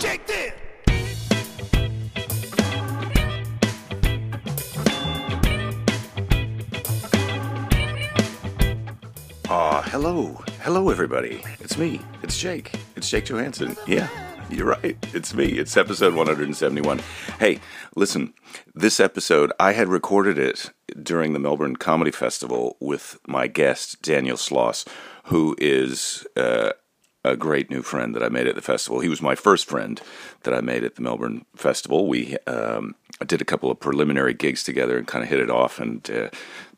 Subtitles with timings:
[0.00, 0.52] Check this.
[9.50, 10.42] Ah, hello.
[10.62, 11.42] Hello, everybody.
[11.60, 12.00] It's me.
[12.22, 12.72] It's Jake.
[12.96, 13.76] It's Jake Johansson.
[13.86, 14.08] Yeah,
[14.48, 14.96] you're right.
[15.12, 15.44] It's me.
[15.58, 17.00] It's episode 171.
[17.38, 17.60] Hey,
[17.94, 18.32] listen,
[18.74, 20.70] this episode, I had recorded it
[21.02, 24.88] during the Melbourne Comedy Festival with my guest, Daniel Sloss,
[25.24, 26.70] who is uh,
[27.24, 29.00] a great new friend that I made at the festival.
[29.00, 30.00] He was my first friend
[30.42, 32.08] that I made at the Melbourne Festival.
[32.08, 32.94] We um,
[33.26, 36.30] did a couple of preliminary gigs together and kind of hit it off, and uh,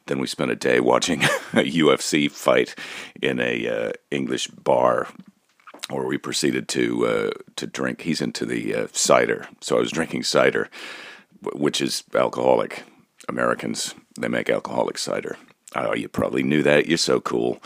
[0.07, 1.23] then we spent a day watching
[1.53, 2.75] a UFC fight
[3.21, 5.09] in a uh, English bar,
[5.91, 8.03] where we proceeded to uh, to drink.
[8.03, 10.69] He's into the uh, cider, so I was drinking cider,
[11.53, 12.85] which is alcoholic.
[13.29, 15.37] Americans they make alcoholic cider.
[15.75, 16.87] Oh, you probably knew that.
[16.87, 17.63] You're so cool.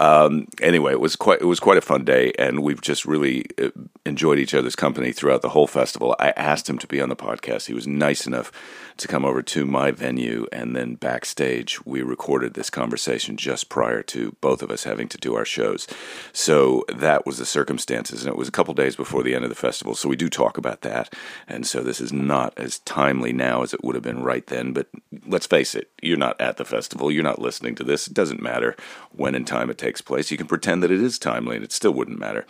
[0.00, 3.46] Um, anyway, it was quite it was quite a fun day, and we've just really
[3.62, 3.70] uh,
[4.04, 6.16] enjoyed each other's company throughout the whole festival.
[6.18, 7.66] I asked him to be on the podcast.
[7.66, 8.50] He was nice enough
[8.96, 14.02] to come over to my venue, and then backstage we recorded this conversation just prior
[14.02, 15.86] to both of us having to do our shows.
[16.32, 19.50] So that was the circumstances, and it was a couple days before the end of
[19.50, 19.94] the festival.
[19.94, 21.14] So we do talk about that,
[21.46, 24.72] and so this is not as timely now as it would have been right then.
[24.72, 24.88] But
[25.24, 27.12] let's face it, you're not at the festival.
[27.12, 28.08] You're not listening to this.
[28.08, 28.74] It doesn't matter
[29.12, 30.30] when in time it takes place.
[30.30, 32.46] You can pretend that it is timely, and it still wouldn't matter.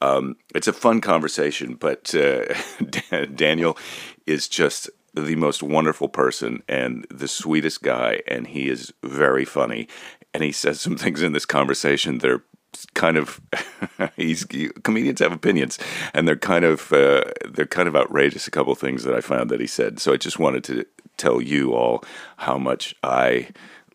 [0.00, 2.54] Um, it's a fun conversation, but uh,
[3.34, 3.76] Daniel
[4.26, 9.88] is just the most wonderful person and the sweetest guy, and he is very funny.
[10.32, 12.44] And he says some things in this conversation that are
[12.94, 13.40] kind of
[14.16, 14.44] he's
[14.84, 15.78] comedians have opinions
[16.12, 19.22] and they're kind of uh, they're kind of outrageous a couple of things that I
[19.22, 20.84] found that he said so I just wanted to
[21.16, 22.04] tell you all
[22.36, 23.48] how much I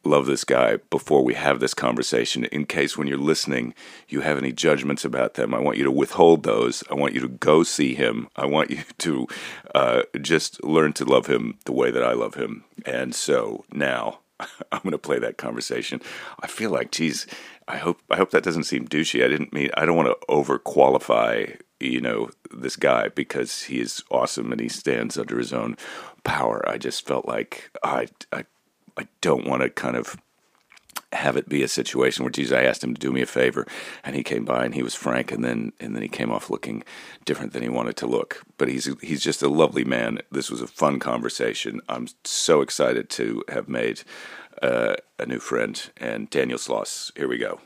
[0.03, 2.45] love this guy before we have this conversation.
[2.45, 3.73] In case when you're listening
[4.07, 6.83] you have any judgments about them i want you to withhold those.
[6.89, 8.27] I want you to go see him.
[8.35, 9.27] I want you to
[9.73, 12.63] uh, just learn to love him the way that i love him.
[12.85, 16.01] And so now i'm going to play that conversation.
[16.41, 17.27] I feel like geez
[17.67, 19.23] i hope i hope that doesn't seem douchey.
[19.23, 21.45] I didn't mean i don't want to over qualify
[21.79, 25.77] you know this guy because he is awesome and he stands under his own
[26.23, 26.63] power.
[26.67, 28.45] I just felt like i i
[28.97, 30.17] I don't want to kind of
[31.13, 33.67] have it be a situation where geez, I asked him to do me a favor
[34.03, 36.49] and he came by and he was frank and then and then he came off
[36.49, 36.83] looking
[37.25, 38.43] different than he wanted to look.
[38.57, 40.19] But he's he's just a lovely man.
[40.31, 41.81] This was a fun conversation.
[41.87, 44.01] I'm so excited to have made
[44.61, 47.15] uh, a new friend and Daniel Sloss.
[47.17, 47.59] Here we go.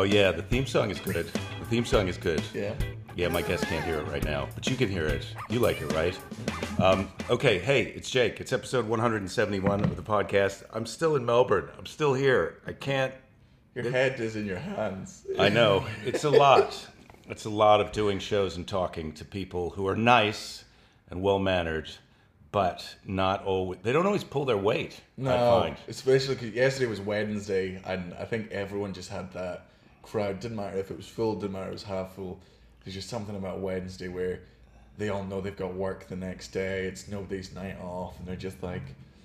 [0.00, 1.26] Oh yeah, the theme song is good.
[1.26, 2.42] The theme song is good.
[2.54, 2.72] Yeah.
[3.16, 5.26] Yeah, my guests can't hear it right now, but you can hear it.
[5.50, 6.18] You like it, right?
[6.82, 8.40] Um, okay, hey, it's Jake.
[8.40, 10.62] It's episode 171 of the podcast.
[10.72, 11.68] I'm still in Melbourne.
[11.78, 12.62] I'm still here.
[12.66, 13.12] I can't.
[13.74, 15.26] Your head is in your hands.
[15.38, 16.86] I know it's a lot.
[17.28, 20.64] It's a lot of doing shows and talking to people who are nice
[21.10, 21.90] and well mannered,
[22.52, 23.80] but not always.
[23.82, 24.98] They don't always pull their weight.
[25.18, 25.76] I No, find.
[25.88, 29.66] especially yesterday was Wednesday, and I think everyone just had that
[30.02, 30.40] crowd.
[30.40, 32.38] Didn't matter if it was full, didn't matter if it was half full.
[32.84, 34.40] There's just something about Wednesday where
[34.98, 36.84] they all know they've got work the next day.
[36.84, 38.82] It's nobody's night off, and they're just like,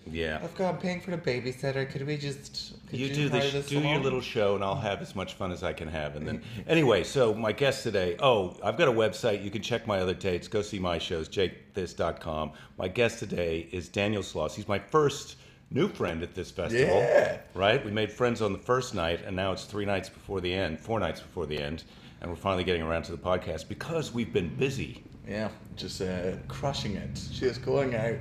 [0.09, 0.39] Yeah.
[0.43, 1.89] "I've got I'm paying for the babysitter.
[1.89, 4.75] Could we just could you do the sh- this do your little show and I'll
[4.75, 8.15] have as much fun as I can have and then anyway so my guest today
[8.19, 11.27] oh I've got a website you can check my other dates go see my shows
[11.27, 15.37] jakethis.com my guest today is Daniel Sloss he's my first
[15.75, 17.37] new friend at this festival Yeah.
[17.53, 20.51] right we made friends on the first night and now it's three nights before the
[20.51, 21.83] end four nights before the end
[22.21, 26.33] and we're finally getting around to the podcast because we've been busy Yeah, just uh,
[26.47, 27.13] crushing it.
[27.31, 28.15] Just going out.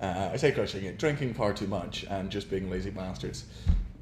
[0.00, 3.46] Uh, I say crushing it, drinking far too much, and just being lazy bastards.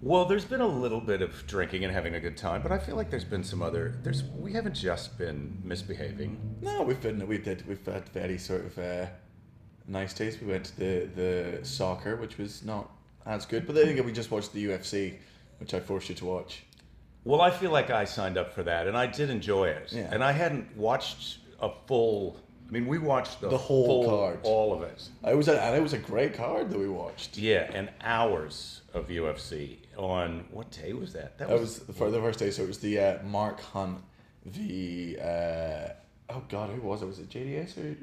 [0.01, 2.79] Well, there's been a little bit of drinking and having a good time, but I
[2.79, 3.95] feel like there's been some other.
[4.03, 6.37] There's we haven't just been misbehaving.
[6.61, 9.07] No, we've been we did we've had very sort of uh,
[9.87, 10.41] nice days.
[10.41, 12.91] We went to the the soccer, which was not
[13.27, 15.15] as good, but then again, we just watched the UFC,
[15.59, 16.65] which I forced you to watch.
[17.25, 19.93] Well, I feel like I signed up for that, and I did enjoy it.
[19.93, 20.09] Yeah.
[20.13, 22.37] And I hadn't watched a full.
[22.69, 24.41] I mean, we watched the, The whole full- card.
[24.45, 25.09] all of it.
[25.29, 27.37] It was a, and it was a great card that we watched.
[27.39, 31.37] Yeah, and hours of UFC on what day was that?
[31.39, 33.99] That was for the first day, so it was the uh, Mark Hunt,
[34.47, 35.89] the uh,
[36.31, 37.07] oh god, who was it?
[37.07, 37.97] Was it JDS or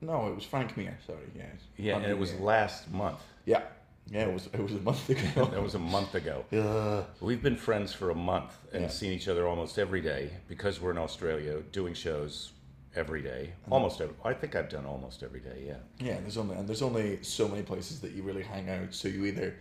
[0.00, 0.28] no?
[0.28, 0.96] It was Frank Mir.
[1.06, 1.44] Sorry, yeah,
[1.76, 2.40] yeah, Hunt and it was Mir.
[2.42, 3.20] last month.
[3.44, 3.62] yeah,
[4.10, 5.46] Yeah, it was it was a month ago.
[5.46, 6.44] That was a month ago.
[6.50, 7.02] Yeah.
[7.20, 8.88] We've been friends for a month and Yeah.
[8.88, 12.52] seen each other almost every day because we're in Australia doing shows
[12.96, 13.52] every day.
[13.70, 15.74] Almost every, I think I've done almost every day, yeah.
[16.00, 18.94] Yeah, and there's only and there's only so many places that you really hang out.
[18.94, 19.54] So you either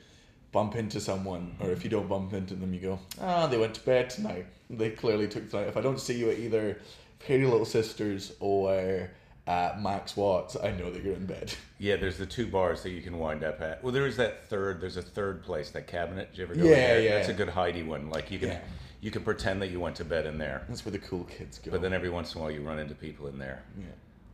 [0.53, 3.73] bump into someone, or if you don't bump into them, you go, ah, they went
[3.75, 4.45] to bed tonight.
[4.69, 5.67] They clearly took tonight.
[5.67, 6.79] If I don't see you at either
[7.19, 9.09] Pretty Little Sisters or
[9.47, 11.53] uh, Max Watts, I know that you're in bed.
[11.79, 13.83] Yeah, there's the two bars that you can wind up at.
[13.83, 14.81] Well, there is that third.
[14.81, 16.31] There's a third place, that cabinet.
[16.31, 17.01] Did you ever go Yeah, in there?
[17.01, 17.09] yeah.
[17.17, 18.09] That's a good Heidi one.
[18.09, 18.59] Like you can, Yeah.
[18.99, 21.59] you can pretend that you went to bed in there, That's where the cool kids
[21.59, 21.71] go.
[21.71, 23.63] but then every once in a while you run into people in there.
[23.79, 23.85] yeah.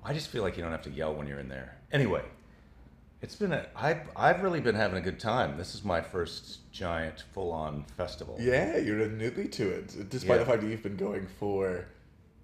[0.05, 1.77] I just feel like you don't have to yell when you're in there.
[1.93, 2.23] Anyway,
[3.21, 3.65] it's been a.
[3.75, 5.57] I've I've really been having a good time.
[5.57, 8.35] This is my first giant full-on festival.
[8.39, 10.37] Yeah, you're a newbie to it, despite Yeah.
[10.39, 11.85] the fact that you've been going for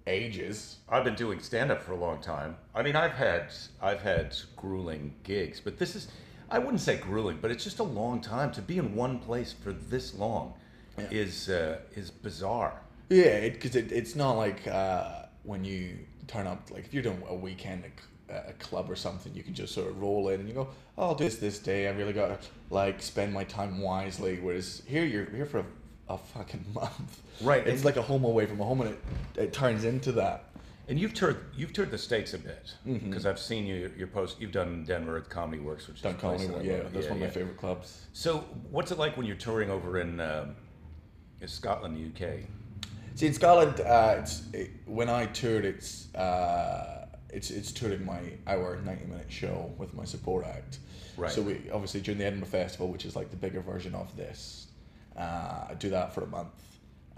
[0.06, 0.76] ages.
[0.88, 2.56] I've been doing stand up for a long time.
[2.74, 6.08] I mean, I've had I've had grueling gigs, but this is
[6.50, 9.52] I wouldn't say grueling, but it's just a long time to be in one place
[9.52, 10.54] for this long
[10.98, 11.06] Yeah.
[11.10, 12.80] is uh, is bizarre.
[13.08, 15.98] Yeah, because it, it's not like uh, when you
[16.28, 17.84] turn up, like if you're doing a weekend
[18.28, 20.68] at a club or something, you can just sort of roll in and you go,
[20.96, 21.88] oh, I'll do this this day.
[21.88, 24.38] I really got to like spend my time wisely.
[24.40, 25.64] Whereas here, you're here for a,
[26.10, 27.20] a fucking month.
[27.40, 28.98] Right, It's and- like a home away from a home, and it,
[29.36, 30.44] it turns into that.
[30.88, 33.10] And you've toured you've toured the states a bit Mm-hmm.
[33.10, 34.40] because I've seen you your post.
[34.40, 37.20] You've done Denver at Comedy Works, which Done is comedy, I yeah, that's one of
[37.20, 38.06] my favorite clubs.
[38.12, 38.38] So,
[38.72, 40.56] what's it like when you're touring over in um,
[41.40, 42.30] in Scotland, UK?
[43.14, 48.20] See, in Scotland, uh, it's it, when I toured, it's uh, it's it's touring my
[48.48, 50.80] hour ninety minute show with my support act.
[51.16, 51.30] Right.
[51.30, 54.66] So we obviously during the Edinburgh Festival, which is like the bigger version of this,
[55.16, 56.48] uh, I do that for a month.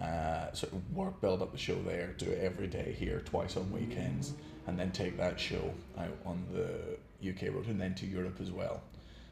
[0.01, 3.57] Uh, sort of work, build up the show there, do it every day here, twice
[3.57, 4.33] on weekends,
[4.67, 8.51] and then take that show out on the UK road and then to Europe as
[8.51, 8.83] well.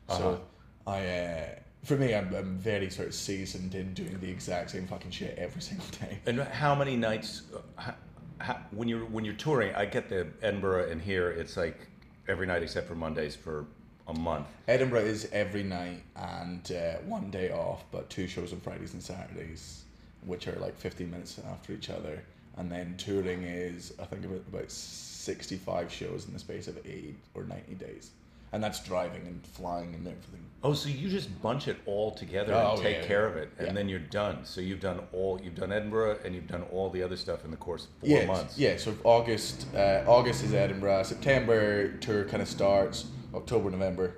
[0.08, 0.18] Uh-huh.
[0.18, 0.40] So
[0.86, 1.46] I, uh,
[1.84, 5.36] for me, I'm, I'm very sort of seasoned in doing the exact same fucking shit
[5.38, 6.18] every single day.
[6.26, 7.42] And how many nights?
[7.54, 7.94] Uh, how,
[8.38, 11.30] how, when you're when you're touring, I get the Edinburgh and here.
[11.30, 11.88] It's like
[12.28, 13.66] every night except for Mondays for
[14.08, 14.46] a month.
[14.68, 19.02] Edinburgh is every night and uh, one day off, but two shows on Fridays and
[19.02, 19.84] Saturdays,
[20.24, 22.22] which are like 15 minutes after each other.
[22.56, 27.16] And then touring is, I think, about, about 65 shows in the space of eight
[27.34, 28.10] or 90 days.
[28.52, 30.40] And that's driving and flying and everything.
[30.62, 33.30] Oh, so you just bunch it all together Oh, and take yeah, care yeah.
[33.30, 33.72] of it, and Yeah.
[33.72, 34.44] then you're done.
[34.44, 35.40] So you've done all.
[35.42, 38.08] You've done Edinburgh, and you've done all the other stuff in the course of four
[38.08, 38.58] yeah, months.
[38.58, 41.04] Yeah, so August, uh, August is Edinburgh.
[41.04, 43.06] September tour kind of starts.
[43.32, 44.16] October, November,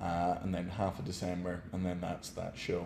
[0.00, 2.84] uh, and then half of December, and then that's that show.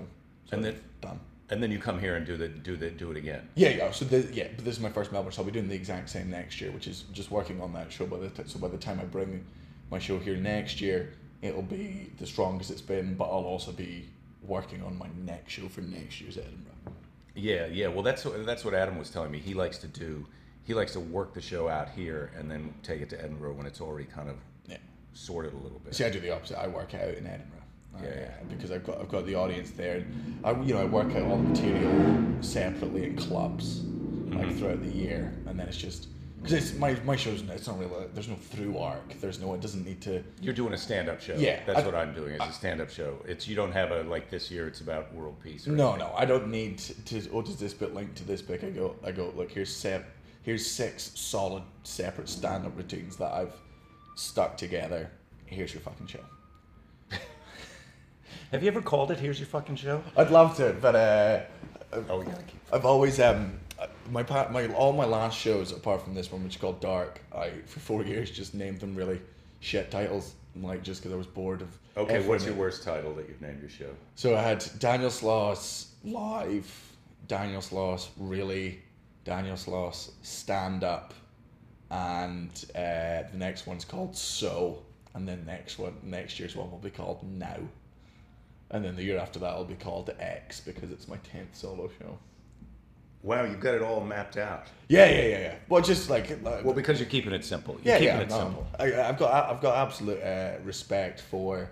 [0.48, 1.18] So And then- done.
[1.50, 3.46] And then you come here and do the do the do it again.
[3.54, 3.90] Yeah, yeah.
[3.90, 6.08] So the, yeah, but this is my first Melbourne, so I'll be doing the exact
[6.08, 8.06] same next year, which is just working on that show.
[8.06, 9.44] By the t- so by the time I bring
[9.90, 13.14] my show here next year, it'll be the strongest it's been.
[13.14, 14.08] But I'll also be
[14.42, 16.72] working on my next show for next year's Edinburgh.
[17.34, 17.88] Yeah, yeah.
[17.88, 19.38] Well, that's what, that's what Adam was telling me.
[19.38, 20.26] He likes to do.
[20.64, 23.66] He likes to work the show out here and then take it to Edinburgh when
[23.66, 24.36] it's already kind of
[24.66, 24.78] Yeah.
[25.12, 25.94] sorted a little bit.
[25.94, 26.58] See, I do the opposite.
[26.58, 27.50] I work out in Edinburgh.
[28.02, 28.30] Yeah, Uh, yeah.
[28.48, 29.96] Because I've got I've got the audience there.
[29.98, 34.38] And I you know I work out all the material separately in clubs Mm-hmm.
[34.38, 36.08] like throughout the year, and then it's just
[36.44, 39.18] because it's my my show's it's not really there's no through arc.
[39.20, 40.22] There's no it doesn't need to.
[40.42, 41.34] You're doing a stand-up show.
[41.36, 42.34] Yeah, that's I- what I'm doing.
[42.34, 43.16] It's a stand-up show.
[43.26, 44.68] It's you don't have a like this year.
[44.68, 45.66] It's about world peace.
[45.66, 46.08] or No, anything.
[46.10, 47.28] no, I don't need to.
[47.32, 48.62] Oh, does this bit link to this bit?
[48.62, 49.32] I go, I go.
[49.34, 50.04] Look, here's set.
[50.42, 53.54] Here's six solid separate stand-up routines that I've
[54.14, 55.10] stuck together.
[55.46, 56.20] Here's your fucking show.
[58.52, 59.18] Have you ever called it?
[59.18, 60.02] Here's your fucking show.
[60.16, 61.40] I'd love to, but uh,
[62.10, 62.26] Oh, we.
[62.72, 63.58] I've always um
[64.10, 67.20] my my all my last shows apart from this one, which is called Dark.
[67.34, 69.20] I for four years just named them really
[69.60, 71.68] shit titles, like just because I was bored of.
[71.96, 73.90] Okay, what's your worst title that you've named your show?
[74.14, 76.70] So I had Daniel Sloss live,
[77.28, 78.82] Daniel Sloss really,
[79.24, 81.14] Daniel Sloss stand up,
[81.90, 84.82] and uh, the next one's called So,
[85.14, 87.58] and then next one next year's one will be called Now,
[88.70, 91.90] and then the year after that will be called X because it's my tenth solo
[92.00, 92.18] show.
[93.24, 94.66] Wow, you've got it all mapped out.
[94.86, 95.54] Yeah, yeah, yeah, yeah.
[95.66, 97.80] Well, just like uh, Well, because you're keeping it simple.
[97.82, 98.20] You're yeah, keeping yeah.
[98.20, 98.66] it no, simple.
[98.78, 101.70] I, I've got I've got absolute uh, respect for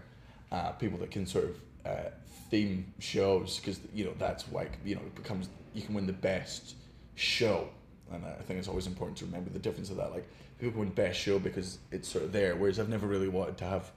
[0.51, 2.11] uh, people that can sort of uh,
[2.51, 6.15] theme shows because you know that's like you know it becomes you can win the
[6.15, 6.75] best
[7.17, 7.69] show,
[8.11, 10.11] and I think it's always important to remember the difference of that.
[10.11, 10.27] Like
[10.59, 13.67] people win best show because it's sort of there, whereas I've never really wanted to
[13.67, 13.91] have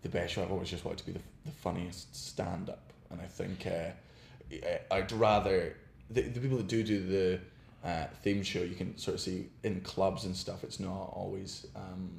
[0.00, 0.42] the best show.
[0.42, 4.94] I've always just wanted to be the, the funniest stand up, and I think uh,
[4.94, 5.76] I'd rather
[6.10, 7.40] the, the people that do do the
[7.88, 10.64] uh, theme show you can sort of see in clubs and stuff.
[10.64, 12.10] It's not always um,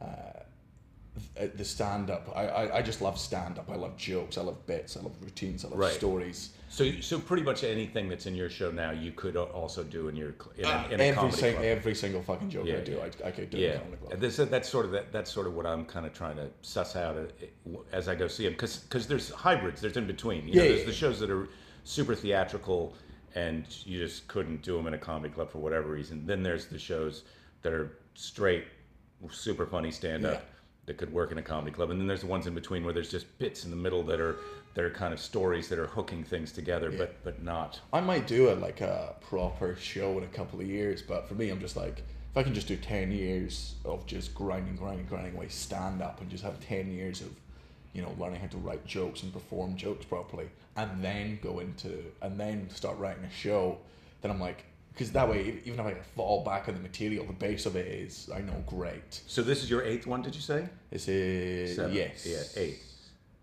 [0.00, 0.06] uh,
[1.56, 2.30] the stand up.
[2.34, 3.68] I, I I just love stand up.
[3.70, 4.38] I love jokes.
[4.38, 4.96] I love bits.
[4.96, 5.64] I love routines.
[5.64, 5.92] I love Right.
[5.92, 6.50] stories.
[6.72, 10.14] So, so pretty much anything that's in your show now, you could also do in
[10.14, 11.64] your in a, in a every comedy sing, club.
[11.64, 13.08] every single fucking joke Yeah, I do, yeah.
[13.24, 14.12] I, I could do in Yeah, a comedy club.
[14.12, 16.48] And this, that's sort of that, that's sort of what I'm kind of trying to
[16.62, 20.46] suss out uh, as I go see them because because there's hybrids, there's in between.
[20.46, 20.86] You know, Yeah, there's yeah.
[20.86, 21.48] the shows that are
[21.84, 22.94] super theatrical
[23.34, 26.26] and you just couldn't do them in a comedy club for whatever reason.
[26.26, 27.22] Then there's the shows
[27.62, 28.64] that are straight,
[29.30, 30.40] super funny stand up Yeah.
[30.86, 32.92] that could work in a comedy club, and then there's the ones in between where
[32.92, 34.36] there's just bits in the middle that are
[34.74, 37.80] that are kind of stories that are hooking things together, but but not.
[37.92, 41.34] I might do a like a proper show in a couple of years, but for
[41.34, 41.98] me, I'm just like
[42.30, 46.20] if I can just do ten years of just grinding, grinding, grinding away stand up,
[46.20, 47.28] and just have ten years of
[47.92, 52.04] you know learning how to write jokes and perform jokes properly, and then go into
[52.22, 53.78] and then start writing a show,
[54.22, 57.32] then I'm like because that way even if I fall back on the material, the
[57.32, 59.20] base of it is I know great.
[59.26, 60.68] So this is your eighth one, did you say?
[60.90, 61.94] This is Seven.
[61.94, 62.78] yes, Yeah, eight.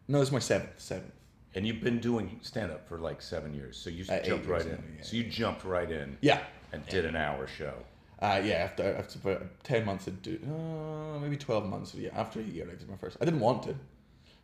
[0.08, 1.12] No, this is my seventh, seventh.
[1.56, 4.62] And you've been doing stand up for like seven years, so you Uh, jumped right
[4.66, 4.84] in.
[4.98, 5.04] yeah.
[5.04, 7.74] So you jumped right in Yeah, and did an hour show.
[8.22, 11.96] Uh, yeah, after after about ten months, to do uh, maybe twelve months.
[11.96, 13.18] Yeah, after a year, I did my first.
[13.22, 13.76] I didn't want to.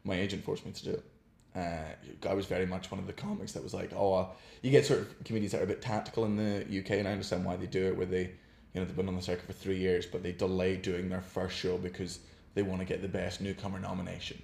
[0.04, 1.04] My agent forced me to do it.
[1.56, 4.26] Uh, I was very much one of the comics that was like, oh, uh,
[4.62, 7.12] you get sort of comedians that are a bit tactical in the UK, and I
[7.12, 7.96] understand why they do it.
[7.96, 8.22] Where they,
[8.74, 11.22] you know, they've been on the circuit for three years, but they delay doing their
[11.22, 12.20] first show because
[12.56, 14.42] they want to get the best newcomer nomination.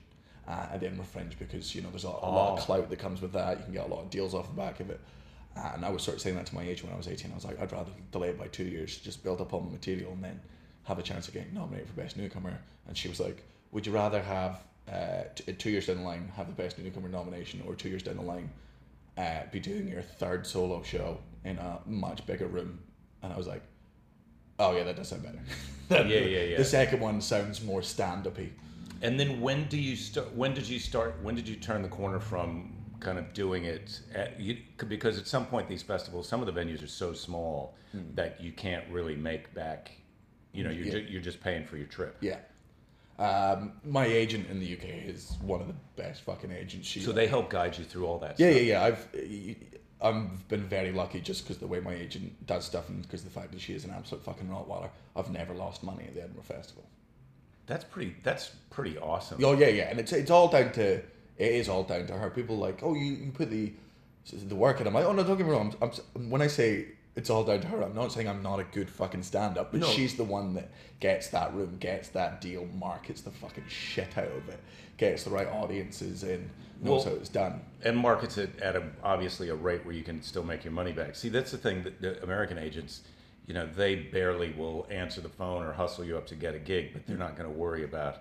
[0.48, 2.64] Uh, at Edinburgh Fringe because you know there's a, a lot of Oh.
[2.64, 3.58] clout that comes with that.
[3.60, 5.00] You can get a lot of deals off the back of it.
[5.56, 7.32] Uh, and I was sort of saying that to my agent when I was 18.
[7.32, 9.70] I was like, I'd rather delay it by two years, just build up all the
[9.70, 10.40] material, and then
[10.86, 12.58] have a chance of getting nominated for Best Newcomer.
[12.88, 16.32] And she was like, Would you rather have uh, t- two years down the line
[16.36, 18.50] have the Best Newcomer nomination, or two years down the line
[19.18, 22.80] uh, be doing your third solo show in a much bigger room?
[23.22, 23.64] And I was like,
[24.62, 25.40] Oh yeah, that does sound better.
[25.90, 26.58] Yeah, yeah, yeah.
[26.58, 28.52] The second one sounds more stand-upy.
[29.02, 30.32] And then when do you start?
[30.36, 31.16] When did you start?
[31.24, 34.00] When did you turn the corner from kind of doing it?
[34.14, 34.58] At, you,
[34.88, 37.74] because at some point these festivals, some of the venues are so small
[38.14, 39.92] that you can't really make back.
[40.52, 40.92] You know, you're Yeah.
[40.92, 42.18] ju- you're just paying for your trip.
[42.22, 42.38] Yeah.
[43.20, 46.88] Um, my agent in the UK is one of the best fucking agents.
[46.88, 48.40] She So they help guide you through all that.
[48.40, 48.62] Yeah, stuff.
[48.62, 48.84] yeah, yeah.
[48.84, 49.08] I've
[50.02, 53.30] I've been very lucky just because the way my agent does stuff and because the
[53.30, 54.90] fact that she is an absolute fucking rottweiler.
[55.16, 56.86] I've never lost money at the Edinburgh Festival.
[57.68, 58.16] That's pretty.
[58.24, 59.44] That's pretty awesome.
[59.44, 61.02] Oh yeah, yeah, and it's it's all down to
[61.40, 62.30] it is all down to her.
[62.30, 63.74] People like, oh, you, you put the
[64.32, 64.88] the work in.
[64.88, 65.76] I'm like, oh no, don't get me wrong.
[65.82, 66.86] I'm, I'm, when I say
[67.20, 69.72] it's all down to her, I'm not saying I'm not a good fucking stand up,
[69.74, 69.88] but No.
[69.88, 70.72] she's the one that
[71.02, 74.60] gets that room, gets that deal, markets the fucking shit out of it,
[74.98, 76.50] gets the right audiences in,
[76.82, 77.62] knows Well- how it's done.
[77.84, 80.94] and markets it at a, obviously a rate where you can still make your money
[80.94, 81.16] back.
[81.16, 83.02] See, that's the thing that the American agents,
[83.48, 86.60] you know, they barely will answer the phone or hustle you up to get a
[86.60, 88.20] gig, but they're not going to worry about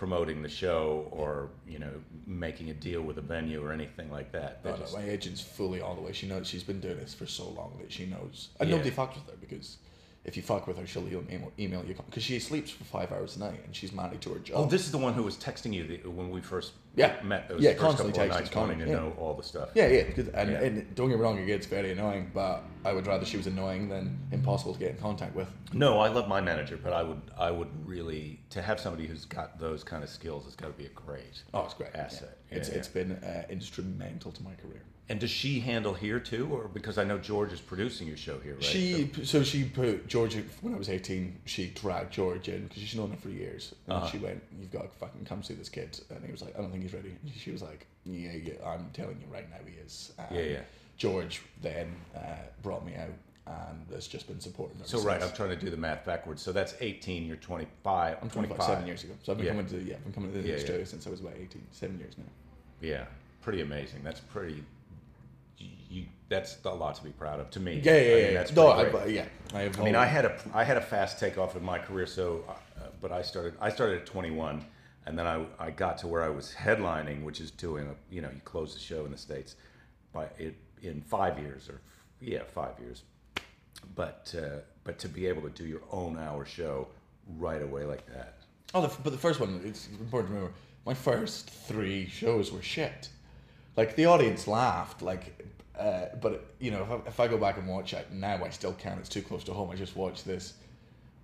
[0.00, 1.92] promoting the show or you know
[2.26, 4.62] making a deal with a venue or anything like that.
[4.64, 6.12] They No, no, my agent's fully all the way.
[6.12, 8.48] She knows she's been doing this for so long that she knows.
[8.58, 8.76] And Yeah.
[8.76, 9.76] nobody fucks with her because
[10.24, 13.36] if you fuck with her, she'll email, email you because she sleeps for five hours
[13.36, 14.56] a night and she's married to her job.
[14.58, 17.16] Oh, this is the one who was texting you the, when we first Yeah.
[17.24, 17.48] met.
[17.48, 18.92] Those Yeah, first constantly couple texting, nights wanting to yeah.
[18.96, 19.70] know all the stuff.
[19.74, 20.00] yeah, yeah.
[20.34, 20.60] And, Yeah.
[20.62, 22.30] and don't get me wrong, it gets very annoying.
[22.34, 25.48] But I would rather she was annoying than impossible to get in contact with.
[25.72, 29.24] No, I love my manager, but I would I would really to have somebody who's
[29.24, 30.44] got those kind of skills.
[30.46, 31.42] It's got to be a great.
[31.54, 31.94] Oh, it's great.
[31.94, 32.36] Asset.
[32.50, 32.58] Yeah.
[32.58, 34.82] It's it's been uh, instrumental to my career.
[35.10, 38.38] And does she handle here too, or because I know George is producing your show
[38.38, 38.62] here, right?
[38.62, 41.36] She so she put George when I was eighteen.
[41.46, 43.74] She dragged George in because she's known him for years.
[43.88, 44.06] And Uh-huh.
[44.08, 46.62] she went, "You've got to fucking come see this kid." And he was like, "I
[46.62, 49.56] don't think he's ready." And she was like, "Yeah, yeah, I'm telling you right now,
[49.66, 50.60] he is." And Yeah, yeah.
[50.96, 52.20] George then uh,
[52.62, 53.08] brought me out,
[53.48, 54.76] and has just been supporting.
[54.84, 56.40] so right, I'm trying to do the math backwards.
[56.40, 57.26] So that's 18.
[57.26, 58.18] You're 25.
[58.22, 59.14] I'm 25, seven years ago.
[59.24, 59.52] So I've been Yeah.
[59.54, 60.88] coming to yeah, I've been coming to Yeah, Australia yeah.
[60.88, 61.66] since I was about 18.
[61.72, 62.24] Seven years now.
[62.80, 63.06] Yeah,
[63.42, 64.04] pretty amazing.
[64.04, 64.62] That's pretty.
[66.30, 67.80] You, that's a lot to be proud of to me.
[67.82, 68.32] Yeah, yeah, I mean, yeah.
[68.32, 69.24] that's no, I, yeah.
[69.52, 72.06] I, I mean, I had a I had a fast takeoff in my career.
[72.06, 74.64] So, uh, but I started I started at 21,
[75.06, 78.22] and then I I got to where I was headlining, which is doing a you
[78.22, 79.56] know you close the show in the states
[80.12, 81.80] by it in five years or
[82.20, 83.02] yeah five years,
[83.94, 86.88] but uh, but to be able to do your own hour show
[87.38, 88.38] right away like that.
[88.72, 90.54] Oh, the, but the first one, it's important to remember.
[90.86, 93.08] My first three shows were shit.
[93.76, 95.02] Like the audience laughed.
[95.02, 95.39] Like,
[95.80, 98.50] uh, but you know, if I, if I go back and watch it now, I
[98.50, 98.98] still can't.
[99.00, 99.70] It's too close to home.
[99.70, 100.54] I just watch this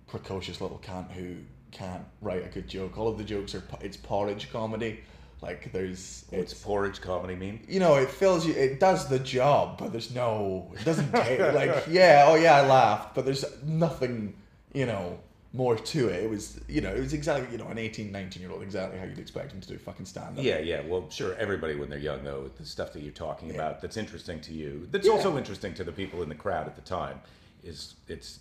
[0.07, 1.35] precocious little cunt who
[1.71, 2.97] can't write a good joke.
[2.97, 5.01] All of the jokes are it's porridge comedy.
[5.41, 7.63] Like there's What's it's porridge comedy mean?
[7.67, 11.39] you know it fills you it does the job, but there's no it doesn't take
[11.39, 14.33] like yeah oh yeah I laughed, but there's nothing
[14.73, 15.19] you know
[15.53, 16.23] more to it.
[16.23, 18.99] It was, you know, it was exactly, you know, an 18, 19 year old, exactly
[18.99, 20.43] how you'd expect him to do fucking stand up.
[20.43, 20.81] Yeah, yeah.
[20.85, 21.35] Well, sure.
[21.35, 24.87] Everybody, when they're young, though, the stuff that you're talking about that's interesting to you,
[24.91, 25.13] that's Yeah.
[25.13, 27.21] also interesting to the people in the crowd at the time,
[27.63, 28.39] is it's,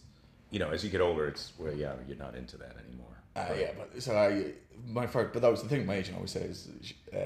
[0.51, 3.07] you know, as you get older, it's well, yeah, you're not into that anymore.
[3.35, 4.53] Uh, yeah, but so I,
[4.87, 5.85] my first, but that was the thing.
[5.87, 6.69] My agent always says,
[7.15, 7.17] uh,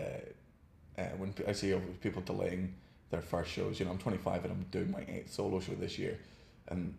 [1.01, 2.75] uh, when I see people delaying
[3.11, 5.99] their first shows, you know, I'm 25 and I'm doing my eighth solo show this
[5.99, 6.19] year,
[6.69, 6.95] and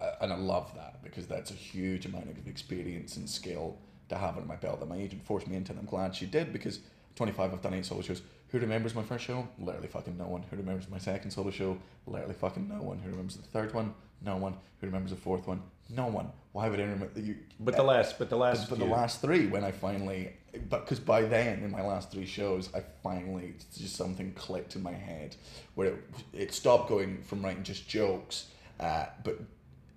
[0.00, 3.76] I- and I love that because that's a huge amount of experience and skill
[4.08, 6.26] to have under my belt that my agent forced me into, and I'm glad she
[6.26, 6.80] did because
[7.16, 8.22] 25, I've done eight solo shows.
[8.50, 9.48] Who remembers my first show?
[9.58, 10.42] Literally fucking no one.
[10.50, 11.76] Who remembers my second solo show?
[12.06, 12.98] Literally fucking no one.
[12.98, 13.92] Who remembers the third one?
[14.24, 14.52] No one.
[14.80, 15.62] Who remembers the fourth one?
[15.88, 16.30] No one.
[16.52, 17.36] Why would I remember you?
[17.60, 20.32] But the last, but the last, But the last three, when I finally,
[20.70, 24.82] but because by then in my last three shows, I finally just something clicked in
[24.82, 25.36] my head
[25.74, 28.46] where it it stopped going from writing just jokes,
[28.80, 29.38] uh, but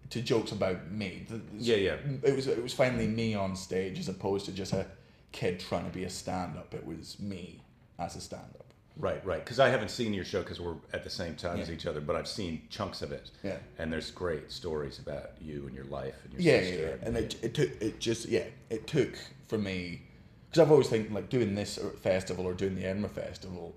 [0.10, 1.26] to jokes about me.
[1.58, 1.96] Yeah, yeah.
[2.24, 4.86] It was it was finally me on stage as opposed to just a
[5.32, 6.74] kid trying to be a stand up.
[6.74, 7.62] It was me
[7.98, 8.66] as a stand up.
[8.98, 9.44] Right, right.
[9.44, 12.02] Because I haven't seen your show because we're at the same time as each other,
[12.02, 13.32] but I've seen chunks of it.
[13.44, 13.56] Yeah.
[13.78, 17.00] And there's great stories about you and your life and your Yeah, yeah, sister.
[17.02, 17.08] yeah.
[17.08, 19.14] And it, it took it just yeah it took
[19.48, 20.02] for me
[20.50, 23.74] because I've always think like doing this festival or doing the Edinburgh Festival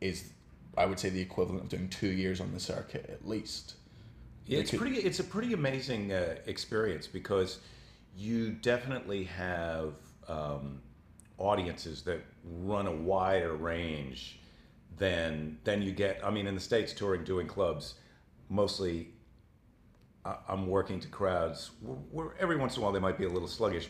[0.00, 0.30] is
[0.78, 3.74] I would say the equivalent of doing two years on the circuit at least.
[4.50, 5.00] Yeah, it's Because- pretty.
[5.06, 7.60] It's a pretty amazing uh, experience because
[8.16, 9.94] you definitely have
[10.26, 10.80] um,
[11.38, 14.40] audiences that run a wider range
[14.96, 16.20] than than you get.
[16.24, 17.94] I mean, in the states, touring, doing clubs,
[18.48, 19.10] mostly
[20.24, 23.26] I- I'm working to crowds where, where every once in a while they might be
[23.26, 23.88] a little sluggish,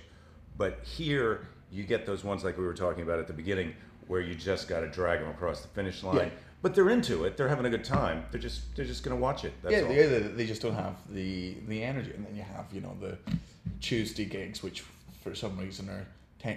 [0.58, 3.74] but here you get those ones like we were talking about at the beginning,
[4.10, 6.16] where you just got to drag them across the finish line.
[6.16, 6.28] Yeah.
[6.62, 7.36] But they're into it.
[7.36, 8.24] They're having a good time.
[8.32, 9.54] They're just they're just going to watch it.
[9.62, 9.88] That's yeah, all.
[9.88, 13.16] they, they, just don't have the the energy, and then you have you know the
[13.80, 14.84] Tuesday gigs, which
[15.22, 16.06] for some reason are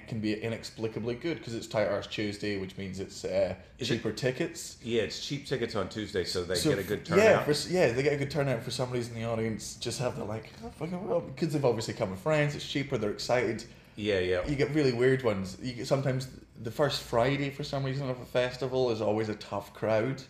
[0.07, 3.95] can be inexplicably good because it's Tight Arse Tuesday, which means it's uh, Is it-
[3.95, 4.77] cheaper tickets.
[4.81, 7.91] Yeah, it's cheap tickets on Tuesday, so they So get a good Yeah, for, yeah,
[7.91, 8.63] they get a good turnout.
[8.63, 11.93] For some reason, the audience just have the like, oh, fucking well, because they've obviously
[11.93, 12.55] come with friends.
[12.55, 12.97] It's cheaper.
[12.97, 13.65] They're excited.
[13.95, 14.47] Yeah, yeah.
[14.47, 15.57] You get really weird ones.
[15.61, 16.27] You get, sometimes
[16.61, 20.21] the first Friday for some reason of a festival is always a tough crowd,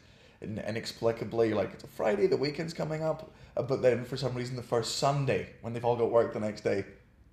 [0.42, 4.34] and inexplicably, like it's a Friday, the weekend's coming up, uh, but then for some
[4.36, 6.86] reason the first Sunday when they've all got work the next day,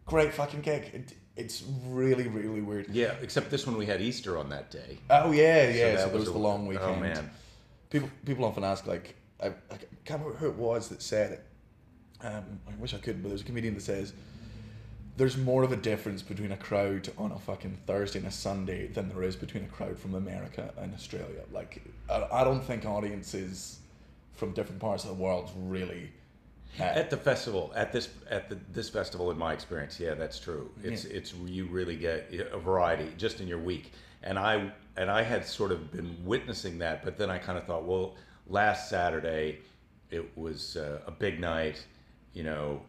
[0.06, 0.90] great fucking gig.
[0.92, 2.88] It, it's really really weird.
[2.90, 4.98] Yeah, except this one we had Easter on that day.
[5.08, 5.72] Oh yeah, yeah.
[5.72, 6.96] So, that there was was a- the long weekend.
[6.96, 7.30] Oh man.
[7.88, 11.46] People people often ask like I, I can't remember who it was that said it.
[12.22, 14.12] Um, I wish I could, but there's a comedian that says
[15.20, 18.86] there's more of a difference between a crowd on a fucking Thursday and a Sunday
[18.86, 21.42] than there is between a crowd from America and Australia.
[21.52, 23.80] Like I, I don't think audiences
[24.32, 26.10] from different parts of the world really.
[26.78, 30.38] Uh, At the festival, at this at the, this festival, in my experience, yeah, that's
[30.40, 30.70] true.
[30.82, 35.22] It's it's you really get a variety just in your week, and I and I
[35.22, 38.14] had sort of been witnessing that, but then I kind of thought, well,
[38.46, 39.58] last Saturday,
[40.10, 41.84] it was uh, a big night,
[42.32, 42.80] you know.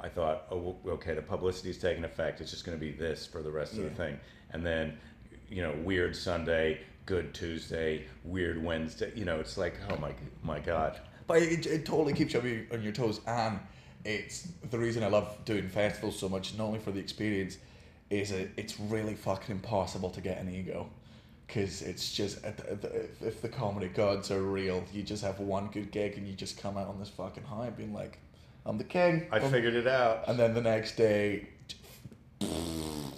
[0.00, 2.40] I thought, oh, okay, the publicity's taking effect.
[2.40, 4.18] It's just going to be this for the rest of the thing,
[4.52, 4.98] and then,
[5.48, 9.12] you know, weird Sunday, good Tuesday, weird Wednesday.
[9.14, 10.98] You know, it's like, oh my my god.
[11.26, 13.60] But it, it totally keeps you on your, toes, and
[14.04, 16.56] it's the reason I love doing festivals so much.
[16.56, 17.58] Not only for the experience,
[18.08, 20.88] is it, it's really fucking impossible to get an ego,
[21.46, 25.02] because it's just at the- at the- if- if the comedy gods are real, you
[25.02, 27.92] just have one good gig and you just come out on this fucking high, being
[27.92, 28.18] like,
[28.66, 30.24] "I'm the king." I figured it out.
[30.28, 31.48] And then the next day,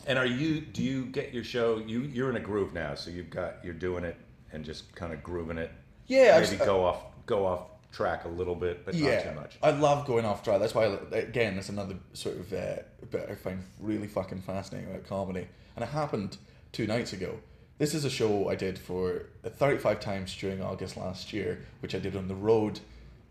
[0.06, 0.60] And are you?
[0.60, 1.78] Do you get your show?
[1.78, 4.16] You you're in a groove now, so you've got you're doing it
[4.52, 5.70] and just kind of grooving it.
[6.06, 9.40] Yeah, maybe I've- go off go off track a little bit, but yeah, not too
[9.40, 9.58] much.
[9.62, 10.60] I love going off track.
[10.60, 12.76] That's why, again, it's another sort of uh,
[13.10, 15.46] bit I find really fucking fascinating about comedy.
[15.76, 16.38] And it happened
[16.72, 17.38] two nights ago.
[17.78, 21.94] This is a show I did for uh, 35 times during August last year, which
[21.94, 22.80] I did on the road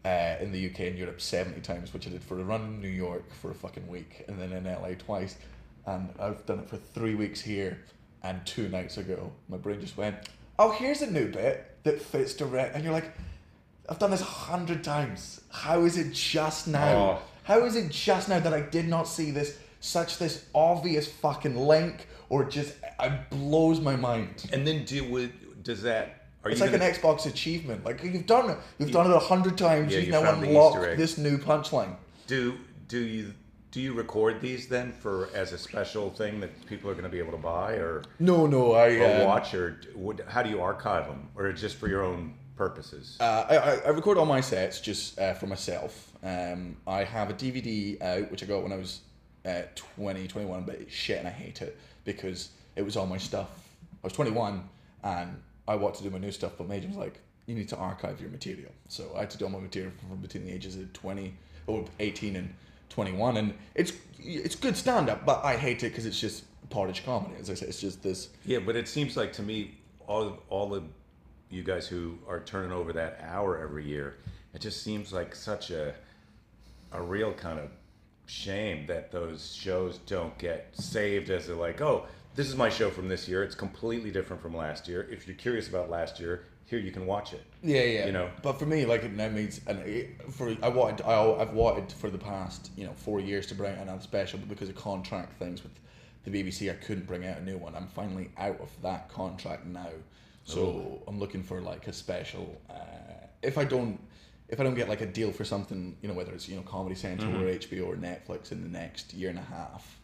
[0.06, 2.82] uh, in the UK and Europe 70 times, which I did for a run in
[2.82, 5.36] New York for a fucking week and then in LA twice.
[5.86, 7.80] And I've done it for three weeks here.
[8.24, 10.16] And two nights ago, my brain just went,
[10.60, 12.76] oh, here's a new bit that fits direct.
[12.76, 13.12] And you're like,
[13.90, 15.42] I've done this a hundred times.
[15.50, 16.96] How is it just now?
[16.96, 17.20] Oh.
[17.44, 21.58] How is it just now that I did not see this such this obvious fucking
[21.58, 24.50] link or just it blows my mind.
[24.54, 26.21] And then do would does that?
[26.44, 27.86] Are It's like gonna, an Xbox achievement.
[27.86, 28.58] Like you've done it.
[28.80, 29.92] You've done it a hundred times.
[29.92, 31.96] Yeah, you've you now unlocked this new punchline.
[32.28, 33.34] do do you
[33.70, 37.10] do you record these then for as a special thing that people are going to
[37.10, 40.50] be able to buy or No, no, I or um, watch or would, how do
[40.50, 43.16] you archive them or just for your own purposes?
[43.22, 46.12] Uh, I, I- I record all my sets just uh, for myself.
[46.22, 49.00] Um, I have a DVD out which I got when I was
[49.46, 53.18] uh, 20, 21, but it's shit and I hate it because it was all my
[53.18, 53.48] stuff.
[54.04, 54.68] I was 21
[55.04, 57.70] and I want to do my new stuff, but my agent was like, you need
[57.70, 58.72] to archive your material.
[58.88, 61.34] So I had to do all my material from between the ages of 20
[61.68, 62.54] or 18 and
[62.90, 63.38] 21.
[63.38, 67.36] And it's it's good stand up, but I hate it because it's just porridge comedy.
[67.40, 68.30] As I said, it's just this.
[68.46, 70.84] Yeah, but it seems like to me, all of, all of
[71.50, 74.18] you guys who are turning over that hour every year,
[74.54, 75.94] it just seems like such a
[76.92, 77.70] a real kind of
[78.26, 82.90] shame that those shows don't get saved as a like, oh, this is my show
[82.90, 83.44] from this year.
[83.44, 85.08] It's completely different from last year.
[85.12, 87.44] If you're curious about last year, here you can watch it.
[87.62, 88.06] Yeah, yeah.
[88.06, 88.30] You know.
[88.42, 92.10] but for me, like it means, and it, for I wanted, I, I've wanted for
[92.10, 95.38] the past, you know, four years to bring out another special, but because of contract
[95.38, 95.74] things with
[96.24, 97.76] the BBC, I couldn't bring out a new one.
[97.76, 99.90] I'm finally out of that contract now,
[100.46, 102.62] so I'm looking for like a special.
[102.70, 104.00] Uh, if I don't,
[104.48, 106.62] if I don't get like a deal for something, you know, whether it's you know
[106.62, 110.00] Comedy Central or HBO or Netflix in the next year and a half,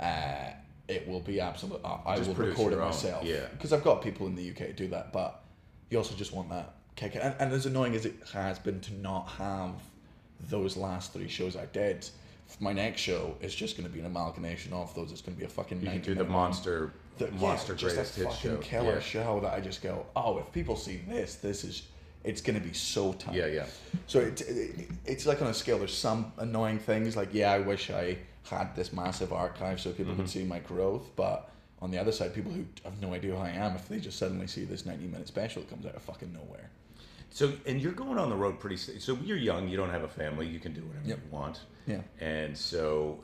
[0.00, 0.54] uh,
[0.88, 1.80] it will be absolute.
[1.84, 3.24] I, I Just will record it myself.
[3.24, 3.46] yeah.
[3.52, 5.42] because I've got people in the UK to do that, but
[5.90, 7.16] you also just want that kick.
[7.16, 9.72] And, and as annoying as it has been to not have
[10.48, 12.08] those last three shows I did,
[12.60, 15.12] my next show is just going to be an amalgamation of those.
[15.12, 15.80] It's going to be a fucking.
[15.80, 18.56] You can do the monster the, monster yeah, just greatest a hits fucking show.
[18.58, 19.00] killer yeah.
[19.00, 21.82] show that I just go, oh, if people see this, this is,
[22.26, 23.34] it's gonna be so tight.
[23.34, 23.66] Yeah, yeah.
[24.06, 25.78] So it, it, it's like on a scale.
[25.78, 30.12] There's some annoying things like, yeah, I wish I had this massive archive so people
[30.12, 30.22] Mm-hmm.
[30.22, 31.50] could see my growth, but.
[31.82, 34.18] On the other side, people who have no idea who I am, if they just
[34.18, 36.70] suddenly see this 90 minute special that comes out of fucking nowhere.
[37.28, 38.78] So, and you're going on the road pretty.
[38.78, 39.68] So you're young.
[39.68, 40.46] You don't have a family.
[40.46, 41.18] You can do whatever Yep.
[41.22, 41.60] you want.
[41.86, 42.00] Yeah.
[42.18, 43.22] And so,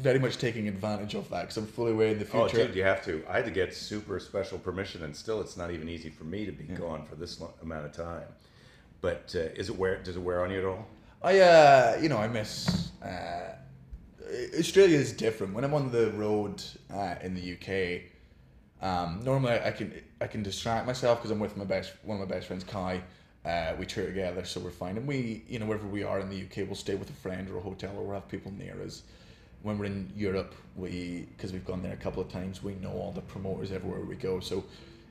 [0.00, 2.38] Very much taking advantage of that because I'm fully aware in the future.
[2.38, 2.66] oh, future.
[2.68, 3.22] dude, you have to.
[3.28, 6.46] I had to get super special permission, and still, it's not even easy for me
[6.46, 8.26] to be gone for this lo- amount of time.
[9.02, 10.02] But uh, is it wear?
[10.02, 10.86] Does it wear on you at all?
[11.22, 12.92] I, uh, you know, I miss.
[13.02, 13.56] Uh,
[14.58, 15.52] Australia is different.
[15.54, 18.02] When I'm on the road uh, in the UK,
[18.82, 22.26] um, normally I can I can distract myself because I'm with my best one of
[22.26, 23.02] my best friends, Kai.
[23.44, 24.98] Uh, we tour together, so we're fine.
[24.98, 27.48] And we, you know, wherever we are in the UK, we'll stay with a friend
[27.48, 29.02] or a hotel, or we'll have people near us.
[29.62, 32.92] When we're in Europe, we because we've gone there a couple of times, we know
[32.92, 34.40] all the promoters everywhere we go.
[34.40, 34.64] So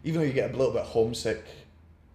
[0.04, 1.46] even though you get a little bit homesick,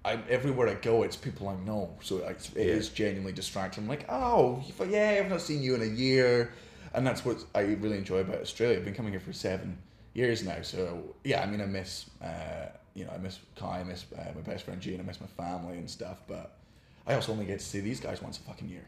[0.04, 1.90] I everywhere I go, it's people I know.
[2.02, 3.84] So it's, it is genuinely distracting.
[3.84, 6.52] I'm like, oh, you- yeah, I've not seen you in a year,
[6.92, 8.78] and that's what I really enjoy about Australia.
[8.78, 9.78] I've been coming here for seven
[10.14, 13.84] years now, so yeah, I mean, I miss, uh, you know, I miss Kai, I
[13.84, 16.56] miss uh, my best friend Gene, I miss my family and stuff, but
[17.06, 18.84] I also only get to see these guys once a fucking year.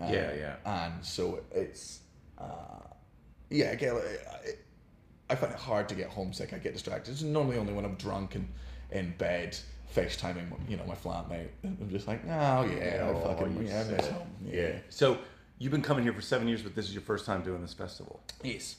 [0.00, 0.54] Uh, Yeah, yeah.
[0.64, 2.00] And so it's,
[2.42, 2.86] uh,
[3.50, 6.52] yeah, again, I, I find it hard to get homesick.
[6.52, 7.12] I get distracted.
[7.12, 8.48] It's normally only when I'm drunk and
[8.90, 9.56] in bed,
[9.94, 11.48] FaceTiming, you know, my flatmate.
[11.64, 14.26] I'm just like, oh yeah, Oh, I fucking yeah, I miss home.
[14.44, 14.78] Yeah.
[14.90, 15.18] So
[15.58, 17.72] you've been coming here for seven years, but this is your first time doing this
[17.74, 18.22] festival.
[18.42, 18.76] Yes.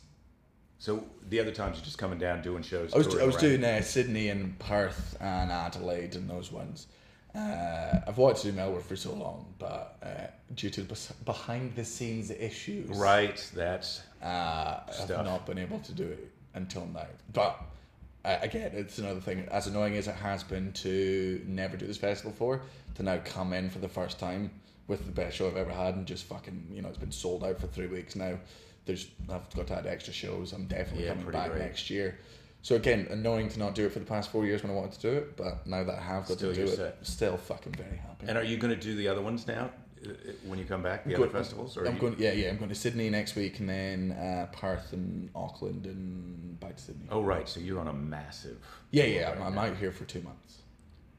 [0.80, 2.94] So the other times you're just coming down doing shows.
[2.94, 3.42] I was, I was around.
[3.42, 6.88] doing uh, Sydney and Perth and Adelaide and those ones.
[7.36, 11.76] Uh, I've wanted to do Melbourne for so long, but uh, due to the behind
[11.76, 13.50] the scenes issues, right.
[13.56, 17.08] That's uh, I've not been able to do it until now.
[17.34, 17.60] But
[18.24, 19.48] uh, again, it's another thing.
[19.52, 22.62] As annoying as it has been to never do this festival before,
[22.96, 24.52] to now come in for the first time
[24.88, 27.44] with the best show I've ever had and just fucking, you know, it's been sold
[27.44, 28.38] out for three weeks now.
[28.86, 30.52] There's I've got to add extra shows.
[30.54, 31.62] I'm definitely Yeah, coming back great.
[31.62, 32.20] next year.
[32.64, 34.94] So again, annoying to not do it for the past four years when I wanted
[34.94, 36.98] to do it, but now that I have got Still to do it, set.
[37.06, 38.26] still fucking very happy.
[38.28, 39.70] And are you going to do the other ones now
[40.06, 40.14] uh, uh,
[40.46, 41.04] when you come back?
[41.04, 41.76] The I'm other going- festivals?
[41.76, 42.50] Or I'm you- going, yeah, yeah.
[42.50, 46.82] I'm going to Sydney next week, and then uh, Perth and Auckland, and back to
[46.84, 47.06] Sydney.
[47.12, 47.50] Oh, right.
[47.50, 48.58] So you're on a massive.
[48.92, 49.30] Yeah, yeah.
[49.34, 49.62] right I'm, now.
[49.64, 50.60] out here for two months,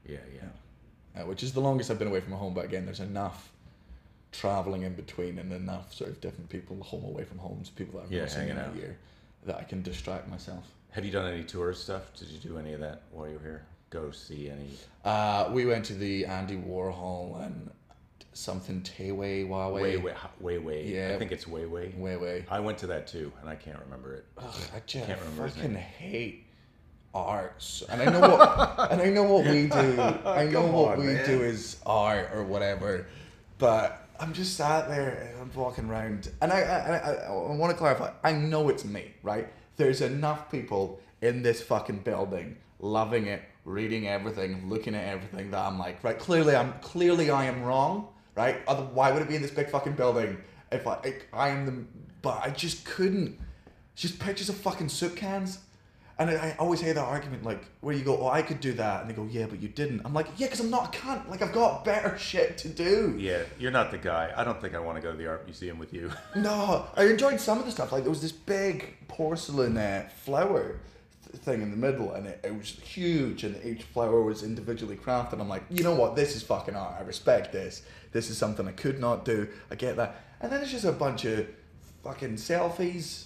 [0.03, 1.21] Yeah, yeah.
[1.21, 2.55] uh, which is the longest I've been away from home.
[2.55, 3.51] But again, there's enough
[4.31, 8.07] traveling in between and enough sort of different people home away from homes, people that
[8.07, 8.97] I've Yeah, not seen in a year,
[9.45, 10.63] that I can distract myself.
[10.95, 12.13] Have you done any tourist stuff?
[12.17, 13.65] Did you do any of that while you were here?
[13.89, 14.69] Go see any?
[15.03, 17.69] Uh, we went to the Andy Warhol and
[18.31, 20.01] something Tewe Huawei.
[20.39, 20.85] Way, way.
[20.85, 21.11] Yeah.
[21.13, 21.93] I think it's way, way.
[21.97, 22.45] Way, way.
[22.49, 24.25] I went to that too, and I can't remember it.
[24.37, 26.45] Ugh, I just Can't remember fucking hate
[27.13, 30.01] arts, and I know what and I know what we do.
[30.25, 31.25] I know Come what on, we man.
[31.25, 33.07] do is art or whatever,
[33.57, 37.71] but I'm just sat there and I'm walking around, and I I, I, I want
[37.71, 38.13] to clarify.
[38.23, 39.49] I know it's me, right?
[39.77, 45.65] There's enough people in this fucking building loving it, reading everything, looking at everything that
[45.65, 46.17] I'm like, right?
[46.17, 48.57] Clearly, I'm clearly I am wrong, right?
[48.67, 50.37] Other, why would it be in this big fucking building
[50.71, 51.85] if I I, I am the?
[52.21, 53.39] But I just couldn't.
[53.95, 55.59] Just pictures of fucking soup cans.
[56.17, 58.71] And I, I always hear that argument, like, where you go, oh, I could do
[58.73, 59.01] that.
[59.01, 60.01] And they go, yeah, but you didn't.
[60.05, 61.27] I'm like, yeah, because I'm not a cunt.
[61.29, 63.15] Like, I've got better shit to do.
[63.17, 64.31] Yeah, you're not the guy.
[64.35, 66.11] I don't think I want to go to the art museum with you.
[66.35, 67.91] No, I enjoyed some of the stuff.
[67.91, 70.79] Like, there was this big porcelain uh, flower
[71.25, 74.95] th- thing in the middle, and it, it was huge, and each flower was individually
[74.95, 75.33] crafted.
[75.33, 76.15] And I'm like, you know what?
[76.15, 76.95] This is fucking art.
[76.99, 77.83] I respect this.
[78.13, 79.47] This is something I could not do.
[79.69, 80.21] I get that.
[80.39, 81.47] And then it's just a bunch of
[82.03, 83.25] fucking selfies.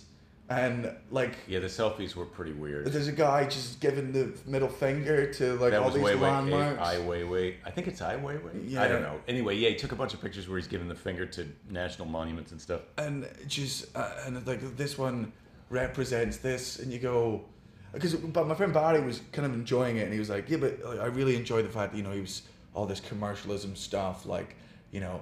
[0.49, 2.87] And like, yeah, the selfies were pretty weird.
[2.87, 6.15] there's a guy just giving the middle finger to like That all was these way
[6.15, 6.81] way landmarks.
[6.97, 7.55] Weiwei.
[7.65, 8.63] I think it's Ai Weiwei.
[8.67, 8.81] Yeah.
[8.81, 9.19] I don't know.
[9.27, 12.07] Anyway, yeah, he took a bunch of pictures where he's giving the finger to national
[12.07, 12.81] monuments and stuff.
[12.97, 15.31] and just uh, and like this one
[15.69, 17.43] represents this and you go
[17.93, 20.57] because but my friend Barry was kind of enjoying it and he was like yeah
[20.57, 22.41] but like, I really enjoy the fact that you know he was
[22.73, 24.55] all this commercialism stuff like
[24.91, 25.21] you know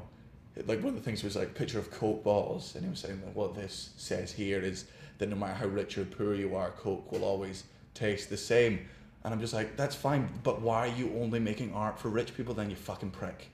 [0.66, 3.20] like one of the things was like picture of coke bottles and he was saying
[3.26, 4.86] that what this says here is
[5.18, 8.80] that no matter how rich or poor you are coke will always taste the same
[9.24, 12.36] and I'm just like that's fine but why are you only making art for rich
[12.36, 13.50] people then you fucking prick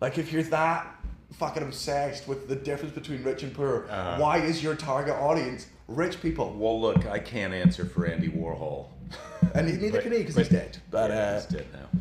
[0.00, 0.86] like if you're that
[1.34, 4.16] fucking obsessed with the difference between rich and poor, Uh-huh.
[4.18, 6.52] why is your target audience rich people?
[6.58, 8.88] Well, look, I can't answer for Andy Warhol.
[9.54, 10.76] And neither But- can he because he's dead.
[10.90, 12.00] But yeah, uh, he's dead now.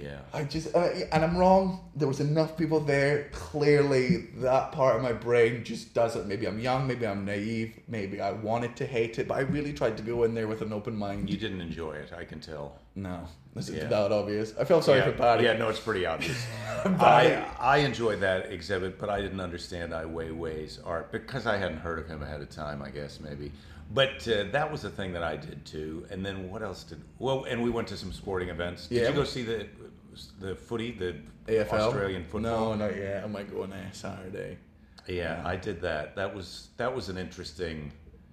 [0.00, 0.18] Yeah.
[0.32, 1.90] I just uh, and I'm wrong.
[1.94, 3.28] There was enough people there.
[3.32, 6.26] Clearly, that part of my brain just doesn't.
[6.26, 6.86] Maybe I'm young.
[6.86, 7.78] Maybe I'm naive.
[7.88, 10.62] Maybe I wanted to hate it, but I really tried to go in there with
[10.62, 11.30] an open mind.
[11.30, 12.78] You didn't enjoy it, I can tell.
[12.94, 13.20] no,
[13.54, 13.84] this Yeah.
[13.84, 14.54] is that obvious.
[14.58, 15.44] I felt sorry yeah, for Patty.
[15.44, 16.46] Yeah, no, it's pretty obvious.
[16.84, 21.78] I, I enjoyed that exhibit, but I didn't understand Ai Weiwei's art because I hadn't
[21.78, 23.52] heard of him ahead of time, I guess, maybe.
[23.92, 26.06] But uh, that was a thing that I did too.
[26.10, 27.00] And then what else did.
[27.18, 28.86] Well, and we went to some sporting events.
[28.88, 29.08] Did Yeah.
[29.08, 29.66] you go see the
[30.40, 31.72] the footy, the AFL.
[31.72, 32.74] Australian football?
[32.76, 33.22] No, not yet.
[33.22, 34.58] I might go on a Saturday.
[35.06, 36.16] Yeah, I did that.
[36.16, 37.92] That was that was an interesting.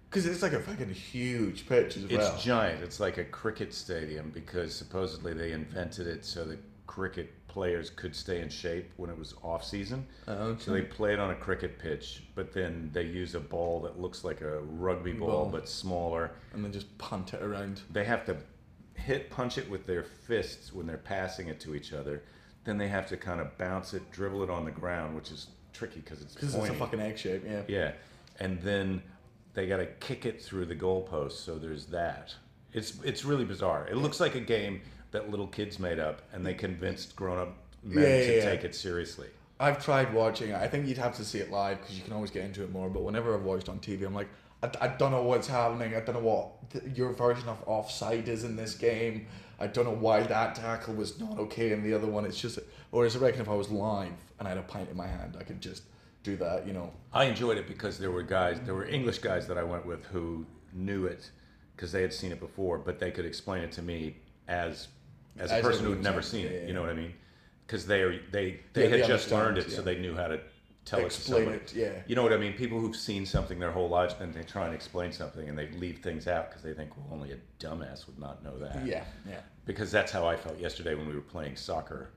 [0.09, 2.19] Because it's like a fucking huge pitch as well.
[2.35, 2.83] It's giant.
[2.83, 8.15] It's like a cricket stadium because supposedly they invented it so that cricket players could
[8.15, 10.07] stay in shape when it was off season.
[10.27, 13.79] Oh, So they play it on a cricket pitch, but then they use a ball
[13.81, 15.49] that looks like a rugby ball, Ball.
[15.51, 16.31] but smaller.
[16.53, 17.81] and then just punt it around.
[17.91, 18.37] They have to
[18.95, 22.23] hit punch it with their fists when they're passing it to each other.
[22.63, 25.47] Then they have to kind of bounce it, dribble it on the ground, which is
[25.73, 27.61] tricky because it's Because it's a fucking egg shape, yeah.
[27.67, 27.91] Yeah,
[28.39, 29.03] and then
[29.53, 31.33] they got to kick it through the goalpost.
[31.33, 32.33] So there's that.
[32.71, 33.87] It's it's really bizarre.
[33.87, 34.81] It looks like a game
[35.13, 38.45] that little kids made up, and they convinced grown-up men Yeah, yeah, to yeah.
[38.49, 39.27] take it seriously.
[39.59, 40.55] I've tried watching it.
[40.55, 42.71] I think you'd have to see it live because you can always get into it
[42.71, 42.89] more.
[42.89, 44.27] But whenever I've watched on TV, I'm like,
[44.61, 45.95] I, I don't know what's happening.
[45.95, 49.27] I don't know what th- your version of offside is in this game.
[49.59, 52.25] I don't know why that tackle was not okay in the other one.
[52.25, 54.97] It's just, whereas I reckon if I was live and I had a pint in
[54.97, 55.83] my hand, I could just
[56.23, 56.91] do that, you know.
[57.13, 60.03] I enjoyed it because there were guys, there were English guys that I went with
[60.05, 61.29] who knew it
[61.75, 64.87] because they had seen it before, but they could explain it to me as
[65.39, 66.61] as a As person who had never seen it.
[66.61, 66.67] yeah.
[66.67, 67.13] You know what I mean?
[67.65, 70.39] Because they are they they had they just learned it, so they knew how to
[70.85, 71.45] tell Explain it.
[71.45, 71.63] Somebody.
[71.65, 72.01] it, yeah.
[72.07, 72.53] You know what I mean?
[72.53, 75.69] People who've seen something their whole lives, then they try and explain something, and they
[75.71, 78.85] leave things out because they think, well, only a dumbass would not know that.
[78.85, 79.39] Yeah, yeah.
[79.65, 82.09] Because that's how I felt yesterday when we were playing soccer.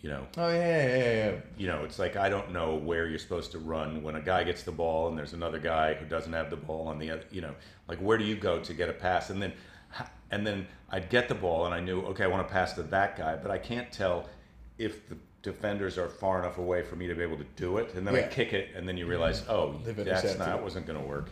[0.00, 1.30] You know, Oh, yeah, yeah, yeah.
[1.30, 1.36] yeah.
[1.56, 4.42] you know, it's like I don't know where you're supposed to run when a guy
[4.42, 7.22] gets the ball and there's another guy who doesn't have the ball on the other.
[7.30, 7.54] You know,
[7.86, 9.30] like where do you go to get a pass?
[9.30, 9.52] And then,
[10.30, 12.82] and then I'd get the ball and I knew, okay, I want to pass to
[12.84, 14.28] that guy, but I can't tell
[14.78, 17.94] if the defenders are far enough away for me to be able to do it.
[17.94, 20.62] And then I kick it, and then you realize, oh, that's not it.
[20.62, 21.28] wasn't going to work.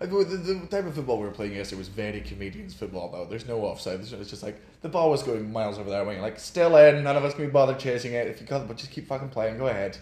[0.00, 3.24] Like, the, the type of football we were playing yesterday was very comedians football though.
[3.24, 4.00] There's no offside.
[4.00, 6.04] It's just- like the ball was going miles over there.
[6.04, 8.26] When you're like still in, none of us can be bothered chasing it.
[8.26, 9.58] If you got, but just keep fucking playing.
[9.58, 9.96] Go ahead.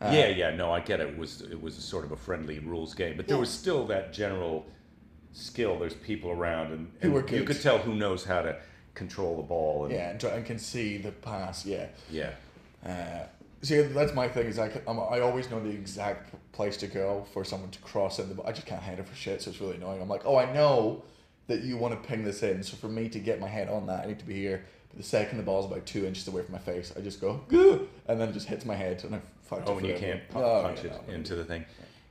[0.00, 1.08] Uh, yeah, yeah, no, I get it.
[1.08, 3.40] It was it was sort of a friendly rules game, but there Yeah.
[3.40, 4.64] was still that general
[5.32, 5.78] skill.
[5.78, 8.56] There's people around, and, Who and were you could tell who knows how to
[8.94, 9.84] control the ball.
[9.84, 11.64] And, Yeah, and, try, and can see the pass.
[11.64, 11.86] Yeah.
[12.10, 12.30] yeah.
[12.84, 13.26] Uh,
[13.62, 14.46] see, that's my thing.
[14.46, 18.18] Is I, I'm, I always know the exact place to go for someone to cross
[18.18, 18.34] in.
[18.34, 20.00] The, I just can't head it for shit, so it's really annoying.
[20.02, 21.02] I'm like, oh, I know
[21.46, 23.86] that you want to ping this in, so for me to get my head on
[23.86, 24.64] that, I need to be here.
[24.90, 27.40] But the second the ball's about two inches away from my face, I just go,
[27.48, 29.94] "Gah," and then it just hits my head, and I fucked Oh, it and you
[29.94, 31.14] can't No, punch yeah, it no.
[31.14, 31.64] into the thing.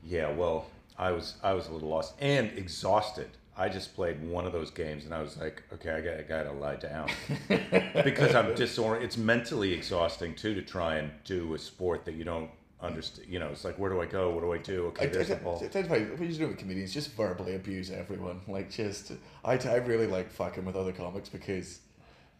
[0.03, 3.29] Yeah, well, I was I was a little lost and exhausted.
[3.59, 6.21] I just played one of those games, and I was like, okay, I got I
[6.21, 7.09] got to lie down
[8.03, 9.07] because I'm disoriented.
[9.07, 13.27] It's mentally exhausting too to try and do a sport that you don't understand.
[13.29, 14.29] You know, it's like, where do I go?
[14.31, 14.85] What do I do?
[14.87, 15.61] Okay, I, there's the I, ball.
[15.63, 18.41] I tell you what, what you do with comedians, just verbally abuse everyone.
[18.47, 19.11] Like, just,
[19.43, 21.79] I, I really like fucking with other comics because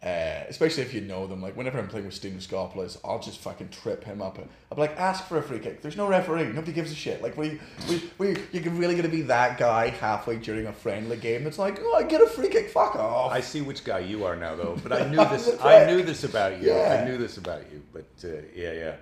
[0.00, 1.42] Uh, especially if you know them.
[1.42, 4.38] Like whenever I'm playing with Steen Raskopoulos, I'll just fucking trip him up.
[4.70, 5.82] I'll be like, ask for a free kick.
[5.82, 6.44] There's no referee.
[6.44, 7.20] Nobody gives a shit.
[7.20, 7.58] Like we,
[7.88, 11.80] we, we you're really gonna be that guy halfway during a friendly game that's like,
[11.82, 12.70] oh, I get a free kick.
[12.70, 13.32] Fuck off.
[13.32, 14.78] I see which guy you are now, though.
[14.80, 15.60] But I knew this.
[15.60, 16.68] I knew this about you.
[16.68, 17.00] Yeah.
[17.02, 17.82] I knew this about you.
[17.92, 18.96] But uh, yeah, yeah,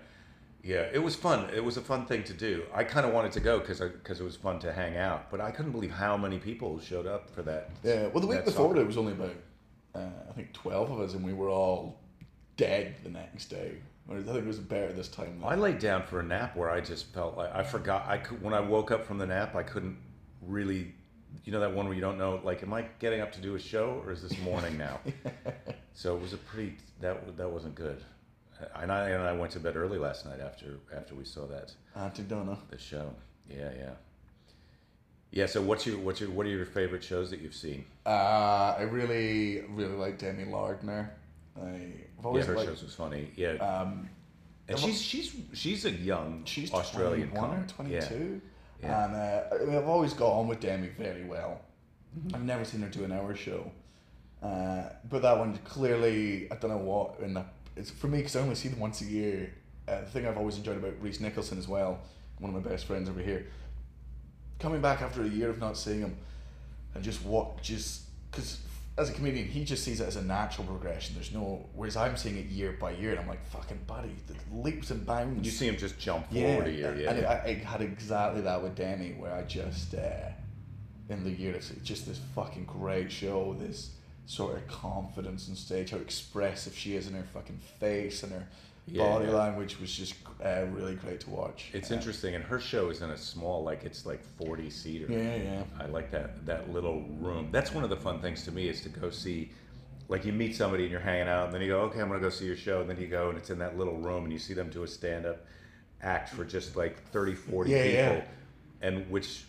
[0.63, 0.89] yeah.
[0.95, 1.51] It was fun.
[1.55, 2.63] It was a fun thing to do.
[2.73, 5.31] I kind of wanted to go because because it was fun to hang out.
[5.31, 7.69] But I couldn't believe how many people showed up for that.
[7.85, 8.81] Yeah, well, the week before soccer.
[8.81, 9.35] it was only about,
[9.97, 12.01] uh, I think, 12 of us, and we were all
[12.57, 13.73] dead the next day.
[14.09, 15.43] I think it was better this time.
[15.45, 18.07] I laid down for a nap where I just felt like I forgot.
[18.07, 19.99] I could, when I woke up from the nap, I couldn't
[20.43, 20.95] really.
[21.45, 23.57] You know that one where you don't know, like, am I getting up to do
[23.57, 25.01] a show or is this morning now?
[25.93, 28.03] so it was a pretty that that wasn't good.
[28.75, 31.75] And I and I went to bed early last night after after we saw that
[31.95, 32.57] Aunty Donna.
[32.71, 33.13] the show.
[33.51, 33.91] Yeah, yeah,
[35.37, 35.47] yeah.
[35.47, 37.85] So what's your what's your what are your favorite shows that you've seen?
[38.07, 41.13] Uh, I really, really like Demi Lardner.
[41.57, 43.31] I've Yeah, always her liked, shows was funny.
[43.37, 44.09] Yeah, um,
[44.69, 48.41] and she's she's she's a young she's Australian 21 or 22.
[48.83, 49.05] Yeah.
[49.05, 51.61] And uh, I mean, I've always got on with Demi very well.
[52.33, 53.71] I've never seen her do an hour show.
[54.43, 57.19] Uh, but that one clearly, I don't know what.
[57.21, 57.43] And
[57.75, 59.53] it's for me because I only see them once a year.
[59.89, 62.01] Uh, the thing I've always enjoyed about Rhys Nicholson as well,
[62.39, 63.47] one of my best friends over here,
[64.59, 66.17] coming back after a year of not seeing him,
[66.95, 68.61] and just what just because
[68.99, 71.15] as a comedian he just sees it as a natural progression.
[71.15, 74.35] There's no whereas I'm seeing it year by year, and I'm like fucking buddy, the
[74.57, 75.45] leaps and bounds.
[75.47, 76.97] You see him just jump Yeah, forward a year.
[76.99, 77.43] Yeah, and yeah.
[77.45, 80.31] I, I had exactly that with Demi, where I just uh,
[81.09, 83.91] in the year it's just this fucking great show, this
[84.27, 88.47] sort of confidence on stage, how expressive she is in her fucking face and her
[88.87, 89.33] Yeah, body yeah.
[89.33, 91.71] language was just uh, really great to watch.
[91.73, 95.07] It's Uh, interesting, and her show is in a small, like it's like forty seater.
[95.13, 95.63] Yeah, yeah.
[95.81, 97.49] I like that that little room.
[97.51, 99.51] That's one of the fun things to me is to go see,
[100.09, 102.21] like you meet somebody and you're hanging out, and then you go, okay, I'm gonna
[102.21, 104.33] go see your show, and then you go and it's in that little room, and
[104.33, 105.45] you see them do a stand up
[106.03, 108.25] act for just like 30, 40 Yeah, people, yeah.
[108.83, 109.45] and which.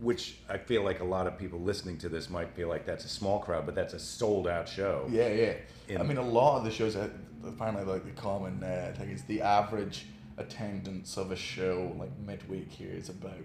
[0.00, 3.04] Which I feel like a lot of people listening to this might feel like that's
[3.04, 5.06] a small crowd, but that's a sold out show.
[5.10, 5.54] Yeah, yeah.
[5.88, 6.96] In- I mean, a lot of the shows,
[7.44, 10.06] apparently, like the common uh, thing is the average
[10.38, 13.44] attendance of a show, like midweek here, is about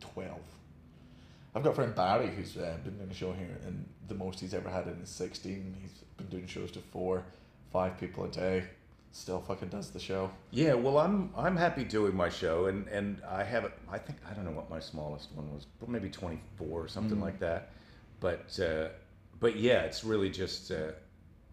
[0.00, 0.38] 12.
[1.54, 4.40] I've got a friend Barry who's uh, been doing a show here, and the most
[4.40, 5.76] he's ever had in is 16.
[5.80, 7.24] He's been doing shows to four,
[7.72, 8.64] five people a day.
[9.10, 10.30] Still fucking does the show.
[10.50, 13.72] Yeah, well, I'm I'm happy doing my show, and and I have it.
[13.90, 17.20] I think I don't know what my smallest one was, but maybe 24 or something
[17.20, 17.70] like that.
[18.20, 18.88] But uh,
[19.40, 20.92] but yeah, it's really just uh,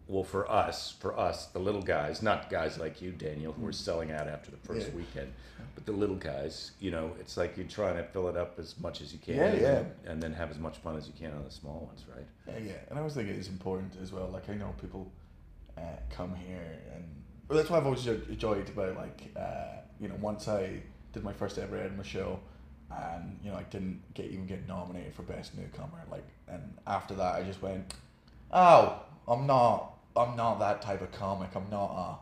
[0.08, 3.72] well for us, for us, the little guys, not guys like you, Daniel, who are
[3.72, 4.96] selling out after the first Yeah.
[4.96, 5.34] weekend,
[5.76, 6.72] but the little guys.
[6.82, 9.36] You know, it's like you're trying to fill it up as much as you can,
[9.38, 9.72] Yeah, and, yeah.
[9.72, 12.28] then- and then have as much fun as you can on the small ones, right?
[12.48, 14.28] Yeah, yeah, and I always think it is important as well.
[14.28, 15.10] Like I know people
[15.78, 17.04] uh, come here, and
[17.48, 20.82] well, that's why I've always enjoyed- about like uh, you know once I
[21.14, 22.40] did my first ever Edinburgh show,
[22.92, 26.04] and you know I didn't get even get nominated for best newcomer.
[26.12, 27.94] Like, and after that I just went,
[28.52, 31.50] oh, I'm not, I'm not that type of comic.
[31.56, 32.18] I'm not a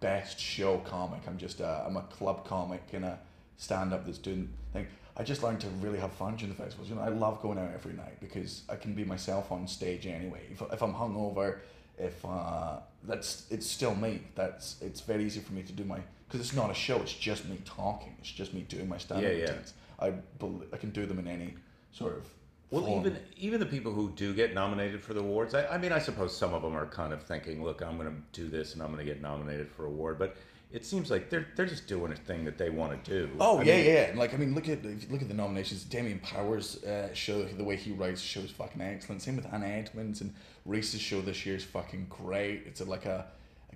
[0.00, 1.20] best show comic.
[1.26, 3.18] I'm just a, I'm a club comic and a
[3.56, 4.86] stand up that's doing thing.
[5.16, 6.88] I just learned to really have fun during the festivals.
[6.88, 10.06] You know, I love going out every night because I can be myself on stage
[10.06, 10.40] anyway.
[10.50, 11.58] If, if I'm hungover,
[12.00, 14.22] if uh, that's it's still me.
[14.34, 16.96] That's it's very easy for me to do my because it's not a show.
[17.02, 18.14] It's just me talking.
[18.20, 19.48] It's just me doing my stand up Yeah, yeah.
[19.50, 19.74] routines.
[19.98, 21.54] I bel I can do them in any
[21.92, 22.24] sort of
[22.70, 23.00] Well, form.
[23.00, 25.98] even even the people who do get nominated for the awards, I, I mean, I
[25.98, 28.82] suppose some of them are kind of thinking, "Look, I'm going to do this and
[28.82, 30.36] I'm going to get nominated for an award," but
[30.72, 33.30] it seems like they're they're just doing a thing that they want to do.
[33.40, 33.92] Oh I yeah, mean, yeah.
[34.10, 35.84] And, Like I mean, look at look at the nominations.
[35.84, 39.22] Damian Power's uh, show, the way he writes the show is fucking excellent.
[39.22, 40.32] Same with Anne Edmonds and
[40.64, 42.62] Rhys's show this year is fucking great.
[42.66, 43.26] It's a, like a,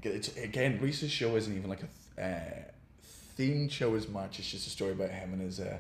[0.02, 1.82] it's again Rhys's show isn't even like
[2.18, 2.62] a uh,
[3.38, 4.38] themed show as much.
[4.38, 5.78] It's just a story about him and his uh,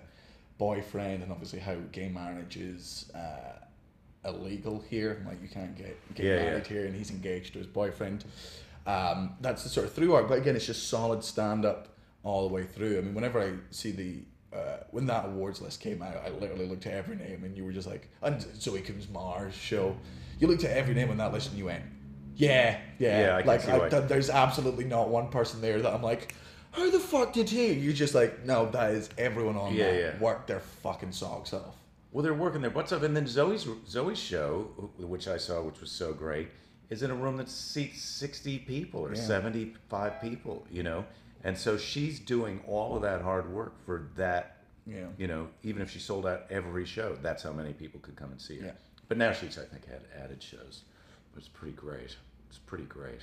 [0.58, 5.22] boyfriend, and obviously how gay marriage is uh, illegal here.
[5.26, 6.42] Like you can't get get Yeah, yeah.
[6.44, 8.24] married here, and he's engaged to his boyfriend.
[8.86, 11.88] Um, that's the sort of through arc, but again, it's just solid stand up
[12.22, 12.98] all the way through.
[12.98, 14.22] I mean, whenever I see the
[14.56, 17.64] uh, when that awards list came out, I literally looked at every name, and you
[17.64, 19.96] were just like, and Zoe Coombs Marr's show.
[20.38, 21.82] You looked at every name on that list, and you went,
[22.36, 23.20] yeah, yeah.
[23.38, 26.34] Yeah, like I, th- there's absolutely not one person there that I'm like.
[26.72, 27.72] How the fuck did he?
[27.72, 30.18] You're just like, no, that is everyone on Yeah, that yeah.
[30.18, 31.76] worked their fucking socks off.
[32.10, 34.62] Well, they're working their butts off, and then Zoe's Zoe's show,
[34.98, 36.48] which I saw, which was so great,
[36.94, 39.20] is in a room that seats sixty people or Yeah.
[39.20, 40.66] seventy five people.
[40.70, 41.04] You know,
[41.42, 44.58] and so she's doing all of that hard work for that.
[44.86, 45.06] Yeah.
[45.18, 48.30] You know, even if she sold out every show, that's how many people could come
[48.30, 48.66] and see her.
[48.66, 48.72] Yeah.
[49.08, 50.82] But now she's, I think, had added shows.
[51.32, 52.16] It was pretty great.
[52.48, 53.20] It's pretty great.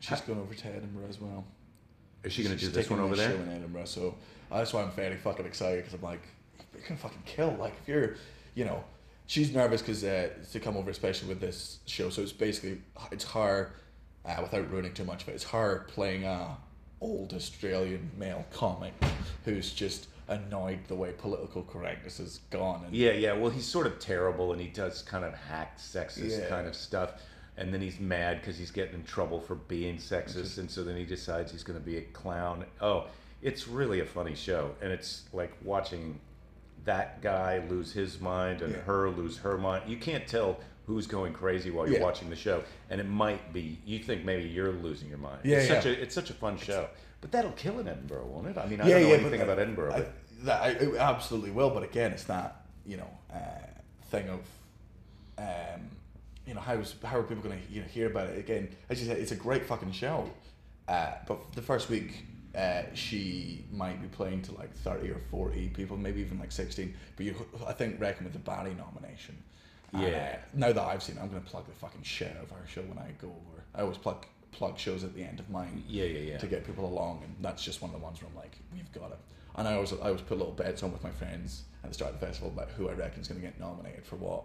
[0.00, 1.44] She's going over to Edinburgh as well.
[2.22, 3.30] Is she going to do this one over there?
[3.30, 4.14] Show in Edinburgh, so
[4.50, 6.22] uh, that's why I'm very fucking excited because I'm like,
[6.74, 7.56] you can fucking kill.
[7.58, 8.14] Like if you're,
[8.54, 8.82] you know,
[9.26, 12.10] she's nervous because uh, to come over, especially with this show.
[12.10, 13.72] So it's basically it's her,
[14.24, 16.56] uh, without ruining too much of it, it's her playing a
[17.00, 18.92] old Australian male comic
[19.44, 22.84] who's just annoyed the way political correctness has gone.
[22.84, 23.32] And Yeah, yeah.
[23.34, 26.48] Well, he's sort of terrible, and he does kind of hacked sexist Yeah.
[26.48, 27.22] kind of stuff.
[27.58, 30.96] And then he's mad because he's getting in trouble for being sexist, and so then
[30.96, 32.66] he decides he's going to be a clown.
[32.80, 33.06] Oh,
[33.40, 36.18] it's really a funny show, and it's like watching
[36.86, 38.80] that guy lose his mind and Yeah.
[38.82, 39.90] her lose her mind.
[39.90, 42.04] You can't tell who's going crazy while you're Yeah.
[42.04, 45.40] watching the show, and it might be you think maybe you're losing your mind.
[45.44, 46.88] Yeah, it's such a it's such a fun show,
[47.20, 48.56] but that'll kill in Edinburgh, won't it?
[48.56, 50.04] I mean, I yeah, don't know yeah, anything about Edinburgh, I,
[50.44, 51.70] that I, it absolutely will.
[51.70, 53.38] But again, it's that you know uh,
[54.10, 54.40] thing of,
[55.38, 55.90] um,
[56.46, 58.68] you know, how's how are people going to you know hear about it again?
[58.88, 60.30] As you said, it's a great fucking show.
[60.88, 62.24] Uh, but the first week,
[62.56, 66.94] uh, she might be playing to like thirty or forty people, maybe even like sixteen.
[67.16, 67.34] But you,
[67.66, 69.36] I think, reckon with the Barry nomination.
[69.94, 70.38] uh, Yeah.
[70.54, 72.66] now that I've seen, it, I'm going to plug the fucking shit out of our
[72.66, 73.62] show when I go over.
[73.74, 76.38] I always plug plug shows at the end of mine yeah, yeah, yeah.
[76.38, 78.90] to get people along, and that's just one of the ones where I'm like, we've
[78.92, 79.18] got it.
[79.56, 82.14] And I always I always put little bets on with my friends at the start
[82.14, 84.44] of the festival about who I reckon is going to get nominated for what.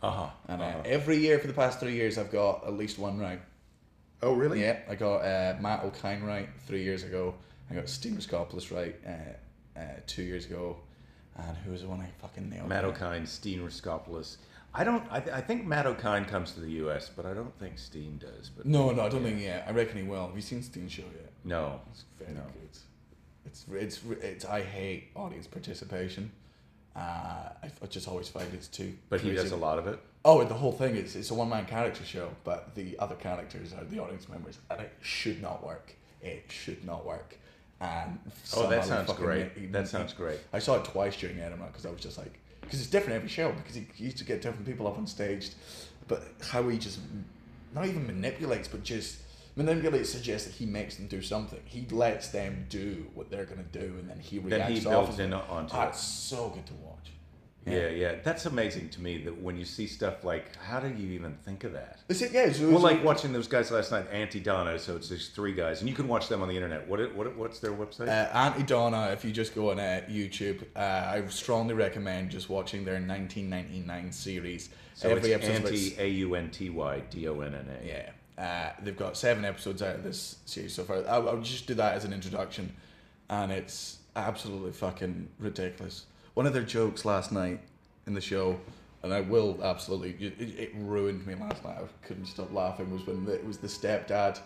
[0.00, 0.30] Uh huh.
[0.46, 3.40] And uh, every year for the past three years, I've got at least one right.
[4.22, 4.60] oh, really?
[4.62, 7.34] Yeah, I got uh, Matt O'Kine right three years ago.
[7.70, 10.76] I got Steen Raskopoulos right uh, uh, two years ago.
[11.36, 12.68] And who was the one I fucking nailed?
[12.68, 14.36] Matt O'Kine, Steen Raskopoulos.
[14.74, 15.04] I don't.
[15.10, 18.18] I, th- I think Matt O'Kine comes to the U.S., but I don't think Steen
[18.18, 18.48] does.
[18.50, 19.40] But No, no, I don't think.
[19.40, 20.26] Yeah, I reckon he will.
[20.26, 21.30] Have you seen Steen's show yet?
[21.44, 22.40] no, It's very no.
[22.40, 22.68] good.
[23.46, 24.44] It's it's it's.
[24.44, 26.32] I hate audience participation.
[26.96, 26.98] Uh,
[27.62, 28.94] I, I just always find it's too.
[29.08, 29.42] But he crazy.
[29.42, 29.98] does a lot of it.
[30.24, 33.72] Oh, the whole thing is it's a one man character show, but the other characters
[33.72, 35.94] are the audience members, and it should not work.
[36.20, 37.38] It should not work.
[37.80, 38.18] And
[38.56, 39.56] Oh, that sounds fucking great.
[39.56, 40.38] ma- That sounds great.
[40.52, 43.28] I saw it twice during Edinburgh because I was just like, because it's different every
[43.28, 45.50] show because he, he used to get different people up on stage,
[46.08, 46.98] but how he just
[47.74, 49.18] not even manipulates, but just
[49.56, 51.60] manipulates suggests that he makes them do something.
[51.64, 55.18] He lets them do what they're gonna do, and then he reacts Then he builds
[55.20, 55.42] in it.
[55.48, 55.94] onto Ah, it.
[55.94, 57.12] So good to watch.
[57.70, 58.14] Yeah, yeah.
[58.22, 61.64] That's amazing to me that when you see stuff like, how do you even think
[61.64, 62.00] of that?
[62.22, 62.32] it?
[62.32, 62.42] Yeah.
[62.42, 64.78] It's, Well, like watching those guys last night, Aunty Donna.
[64.78, 66.86] So it's these three guys, and you can watch them on the internet.
[66.88, 67.14] What?
[67.14, 67.36] What?
[67.36, 68.08] What's their website?
[68.08, 72.48] Uh, Aunty Donna, if you just go on uh, YouTube, uh, I strongly recommend just
[72.48, 74.70] watching their 1999 series.
[74.94, 77.86] so Every it's Aunty A U N T Y D O N N A.
[77.86, 78.10] Yeah.
[78.38, 80.98] Uh, they've got seven episodes out of this series so far.
[81.08, 82.72] I'll, I'll just do that as an introduction,
[83.28, 86.06] and it's absolutely fucking ridiculous.
[86.38, 87.58] One of their jokes last night
[88.06, 88.60] in the show,
[89.02, 91.78] and I will absolutely, it, it ruined me last night.
[91.78, 92.92] I couldn't stop laughing.
[92.92, 94.38] Was when the, it was the stepdad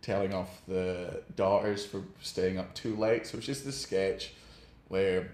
[0.00, 3.26] telling off the daughters for staying up too late.
[3.26, 4.34] So it's just this sketch
[4.86, 5.32] where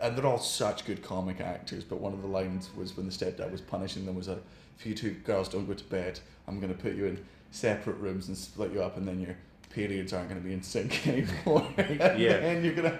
[0.00, 1.82] and they're all such good comic actors.
[1.82, 4.38] But one of the lines was when the stepdad was punishing them was a,
[4.78, 8.28] if you two girls don't go to bed, I'm to put you in separate rooms
[8.28, 9.34] and split you up, and then your
[9.70, 11.66] periods aren't going to be in sync anymore.
[11.76, 12.32] and Yeah.
[12.48, 12.98] And you're gonna.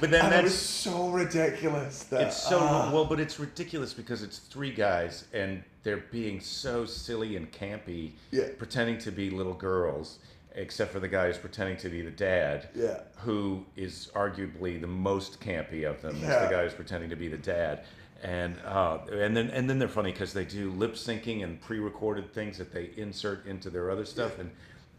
[0.00, 2.04] But then that's- was so ridiculous.
[2.04, 2.90] That, It's so ah.
[2.92, 8.12] well, but it's ridiculous because it's three guys and they're being so silly and campy,
[8.30, 8.48] Yeah.
[8.58, 10.18] pretending to be little girls,
[10.54, 13.00] except for the guy who's pretending to be the dad, Yeah.
[13.16, 16.16] who is arguably the most campy of them.
[16.16, 16.44] Is Yeah.
[16.46, 17.84] the guy who's pretending to be the dad,
[18.22, 22.34] and uh, and then and then they're funny because they do lip syncing and pre-recorded
[22.34, 24.50] things that they insert into their other stuff, and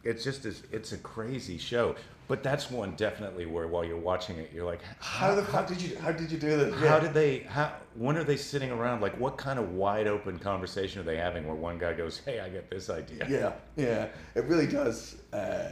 [0.03, 1.95] it's just as it's a crazy show.
[2.27, 5.81] But that's one definitely where while you're watching it, you're like, How the fuck did
[5.81, 5.97] you?
[5.97, 6.73] How did you do that?
[6.75, 7.39] how did they?
[7.39, 7.73] How?
[7.95, 9.01] When are they sitting around?
[9.01, 11.45] Like, what kind of wide open conversation are they having?
[11.45, 15.17] Where one guy goes, "Hey, I get this idea." Yeah, yeah, it really does.
[15.33, 15.71] Uh,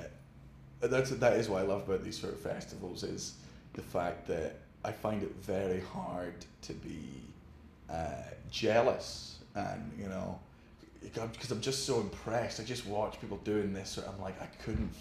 [0.82, 3.36] that's that is what I love about these sort of festivals is
[3.74, 7.06] the fact that I find it very hard to be
[7.90, 10.38] uh, jealous, and you know,
[11.02, 12.60] because I'm just so impressed.
[12.60, 14.92] I just watch people doing this, and I'm like, I couldn't.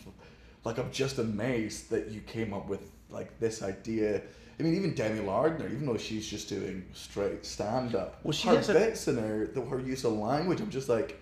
[0.65, 2.81] Like, I'm just amazed that you came up with
[3.11, 4.21] like this idea.
[4.59, 8.49] I mean, even Demi Lardner, even though she's just doing straight stand up, Well, she
[8.49, 11.19] her has a- bits and her the, her use of language, I'm just like,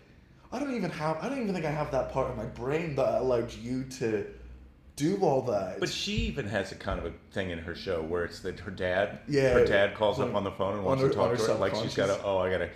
[0.53, 1.19] I don't even have.
[1.21, 4.27] I don't even think I have that part of my brain that allowed you to
[4.97, 5.79] do all that.
[5.79, 8.59] But she even has a kind of a thing in her show where it's that
[8.61, 9.51] her dad, Yeah.
[9.53, 11.55] her dad calls up On- on the phone and wants her- to talk to her.
[11.55, 12.71] Like she's got to, oh, I got to.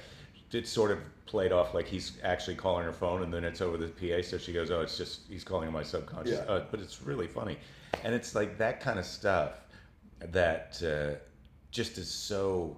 [0.52, 0.98] It's sort of
[1.30, 4.20] played off like he's actually calling her phone, and then it's over the PA.
[4.22, 6.40] So she goes, oh, it's just he's calling on my subconscious.
[6.44, 6.52] Yeah.
[6.52, 7.56] Uh, but it's really funny,
[8.02, 9.52] and it's like that kind of stuff
[10.32, 11.16] that uh,
[11.70, 12.76] just is so.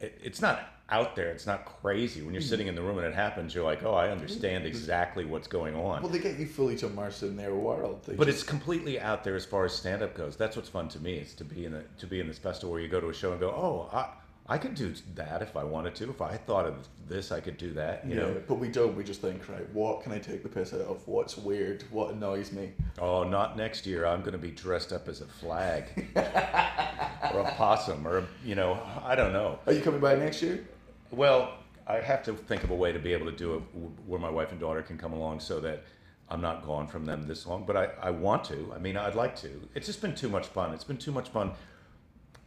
[0.00, 1.30] It, it's not out there.
[1.30, 2.20] It's not crazy.
[2.20, 5.24] When you're sitting in the room and it happens, you're like, oh, I understand exactly
[5.24, 6.02] what's going on.
[6.02, 8.04] Well, they get you fully to immerse in their world.
[8.04, 10.36] They But just- it's completely out there as far as stand up goes.
[10.36, 12.70] That's what's fun to me is to be in a, to be in this festival
[12.72, 14.08] where you go to a show and go, oh, I
[14.46, 16.10] I could do that if I wanted to.
[16.10, 18.06] If I thought of this, I could do that.
[18.06, 18.42] You yeah, know.
[18.46, 18.94] but we don't.
[18.94, 21.06] We just think, right, what can I take the piss out of?
[21.08, 21.84] What's weird?
[21.90, 22.72] What annoys me?
[22.98, 24.04] Oh, not next year.
[24.04, 25.84] I'm going to be dressed up as a flag
[26.14, 29.60] or a possum or a, you know, I don't know.
[29.66, 30.62] Are you coming by next year?
[31.10, 31.54] Well,
[31.86, 33.62] I have to think of a way to be able to do it
[34.06, 35.84] where my wife and daughter can come along so that
[36.28, 37.64] I'm not gone from them this long.
[37.64, 38.72] But I, I want to.
[38.74, 39.68] I mean, I'd like to.
[39.74, 40.74] It's just been too much fun.
[40.74, 41.52] It's been too much fun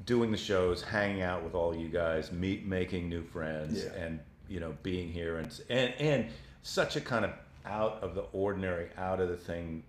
[0.05, 3.93] doing the shows, hanging out with all you guys, meet, making new friends, Yeah.
[4.03, 4.19] and
[4.49, 6.25] you know, being here and and and
[6.61, 7.31] such a kind of
[7.65, 9.83] out of the ordinary, out of the thing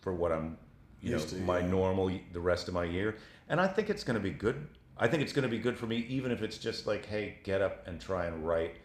[0.00, 0.58] for what I'm,
[1.00, 1.66] you Used know, to, my yeah.
[1.66, 3.16] normal the rest of my year.
[3.48, 4.66] And I think it's going to be good.
[4.98, 7.38] I think it's going to be good for me, even if it's just like, hey,
[7.42, 8.76] get up and try and write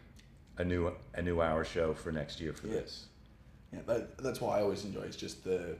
[0.56, 2.74] a new a new hour show for next year for Yeah.
[2.74, 3.06] this.
[3.72, 5.02] Yeah, that, that's what I always enjoy.
[5.02, 5.76] It's just the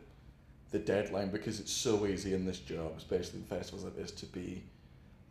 [0.71, 4.27] the deadline because it's so easy in this job, especially in festivals like this, to
[4.27, 4.63] be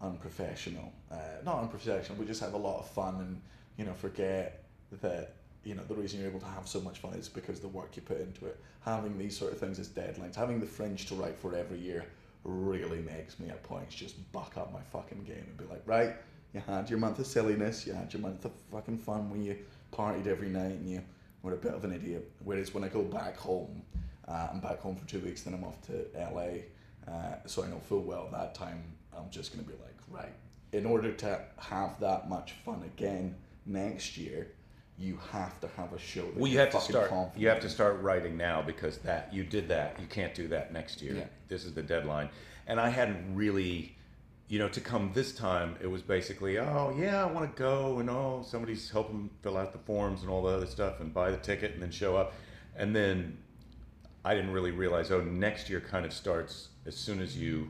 [0.01, 0.91] unprofessional.
[1.11, 3.41] Uh, not unprofessional, but just have a lot of fun and
[3.77, 4.63] you know forget
[5.01, 7.67] that you know the reason you're able to have so much fun is because the
[7.67, 8.59] work you put into it.
[8.85, 12.05] Having these sort of things as deadlines, having the fringe to write for every year,
[12.43, 16.15] really makes me at points just buck up my fucking game and be like, right,
[16.53, 19.57] you had your month of silliness, you had your month of fucking fun when you
[19.91, 21.01] partied every night and you
[21.43, 22.31] were a bit of an idiot.
[22.43, 23.81] Whereas when I go back home,
[24.27, 26.61] uh, I'm back home for two weeks, then I'm off to LA.
[27.07, 28.83] Uh, so I know full well that time
[29.17, 30.33] I'm just going to be like, right,
[30.71, 33.35] in order to have that much fun again
[33.65, 34.47] next year,
[34.97, 36.25] you have to have a show.
[36.25, 37.09] That Well, you have to start.
[37.09, 39.99] confident You have to start writing now because that you did that.
[39.99, 41.15] You can't do that next year.
[41.15, 41.25] Yeah.
[41.47, 42.29] This is the deadline,
[42.65, 43.95] and I hadn't really,
[44.47, 45.75] you know, to come this time.
[45.81, 49.71] It was basically, oh yeah, I want to go, and oh somebody's helping fill out
[49.71, 52.33] the forms and all the other stuff, and buy the ticket, and then show up,
[52.75, 53.37] and then
[54.25, 55.11] I didn't really realize.
[55.11, 57.67] Oh, next year kind of starts as soon as you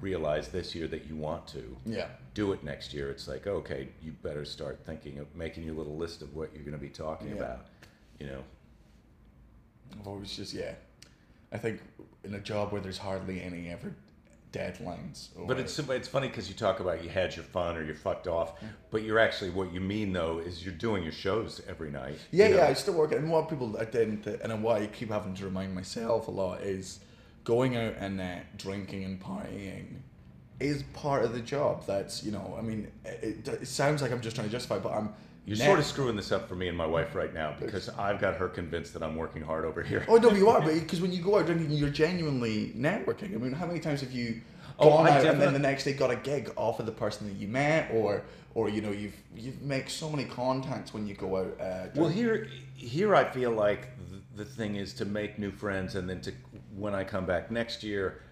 [0.00, 2.08] realize this year that you want to Yeah.
[2.34, 5.96] do it next year, it's like, okay, you better start thinking of making your little
[5.96, 7.34] list of what you're going to be talking Yeah.
[7.36, 7.66] about.
[8.18, 8.44] You know,
[9.98, 10.74] I've always just yeah.
[11.52, 11.80] I think
[12.22, 13.92] in a job where there's hardly any ever
[14.52, 15.28] deadlines.
[15.36, 17.94] Or, but it's it's funny because you talk about you had your fun or you're
[17.94, 18.54] fucked off,
[18.90, 22.18] but you're actually what you mean though is you're doing your shows every night.
[22.30, 22.60] yeah, you know?
[22.62, 22.68] yeah.
[22.68, 23.12] I still work.
[23.12, 26.60] And what people I didn't, and what I keep having to remind myself a lot
[26.62, 27.00] is
[27.44, 30.00] going out and uh, drinking and partying
[30.58, 31.86] is part of the job.
[31.86, 34.92] That's you know, I mean, it, it sounds like I'm just trying to justify, but
[34.92, 35.10] I'm.
[35.46, 37.88] You're ne- sort of screwing this up for me and my wife right now because
[37.88, 40.04] I've got her convinced that I'm working hard over here.
[40.06, 43.34] Oh no, you are, but because when you go out drinking, you're genuinely networking.
[43.34, 44.42] I mean, how many times have you
[44.80, 46.92] Oh, gone I out and then the next day got a gig off of the
[46.92, 48.22] person that you met, or
[48.54, 51.60] or you know you've you make so many contacts when you go out.
[51.60, 55.94] Uh, Well, here, here I feel like the, the thing is to make new friends,
[55.96, 56.32] and then to
[56.80, 58.22] when I come back next year,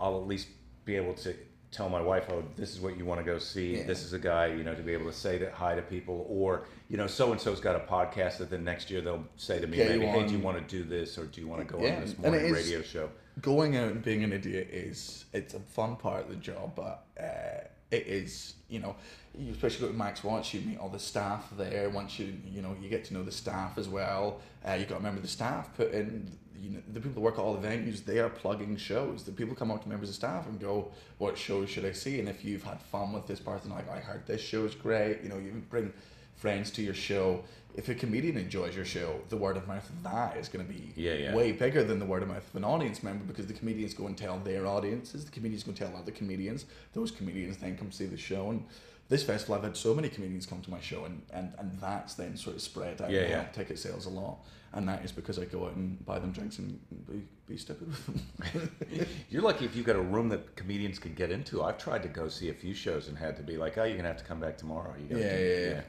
[0.00, 0.48] I'll at least
[0.84, 1.34] be able to
[1.70, 3.76] tell my wife, "Oh, this is what you want to go see.
[3.78, 3.84] Yeah.
[3.84, 6.26] This is a guy," you know, to be able to say that hi to people,
[6.28, 9.60] or you know, so and so's got a podcast that then next year they'll say
[9.60, 11.72] to me, maybe, "Hey, do you want to do this, or do you want to
[11.74, 15.54] go Yeah, on this morning radio show?" going out and being an idiot is it's
[15.54, 18.94] a fun part of the job, but uh, it is you know
[19.38, 21.88] you especially go to Max Watt's, you meet all the staff there.
[21.88, 24.40] Once you you know you get to know the staff as well.
[24.66, 26.36] Uh, you got to remember the staff put in.
[26.62, 29.24] You know, the people that work at all the venues, they are plugging shows.
[29.24, 32.20] The people come up to members of staff and go, "What shows should I see?"
[32.20, 35.22] And if you've had fun with this person, like I heard this show is great,
[35.24, 35.92] you know, you bring
[36.36, 37.44] friends to your show.
[37.74, 40.70] If a comedian enjoys your show, the word of mouth of that is going to
[40.70, 41.34] be Yeah, yeah.
[41.34, 44.06] way bigger than the word of mouth of an audience member because the comedians go
[44.06, 47.90] and tell their audiences, the comedians go and tell other comedians, those comedians then come
[47.90, 48.50] see the show.
[48.50, 48.64] And
[49.12, 52.14] this festival, I've had so many comedians come to my show, and, and, and that's
[52.14, 53.44] then sort of spread out Yeah, yeah.
[53.52, 54.38] ticket sales a lot.
[54.74, 57.88] And that is because I go out and buy them drinks and be, be stupid
[57.88, 59.06] with them.
[59.30, 61.62] You're lucky if you've got a room that comedians can get into.
[61.62, 63.96] I've tried to go see a few shows and had to be like, "Oh, you're
[63.96, 65.80] gonna have to come back tomorrow." You Yeah, do, yeah, yeah.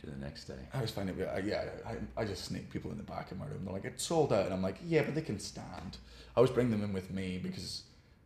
[0.00, 0.54] Do the next day.
[0.72, 3.38] I always find it, uh, yeah, I, I just sneak people in the back of
[3.38, 3.64] my room.
[3.64, 4.44] They're like, it's sold out.
[4.44, 5.96] And I'm like, yeah, but they can stand.
[6.36, 7.82] I always bring them in with me because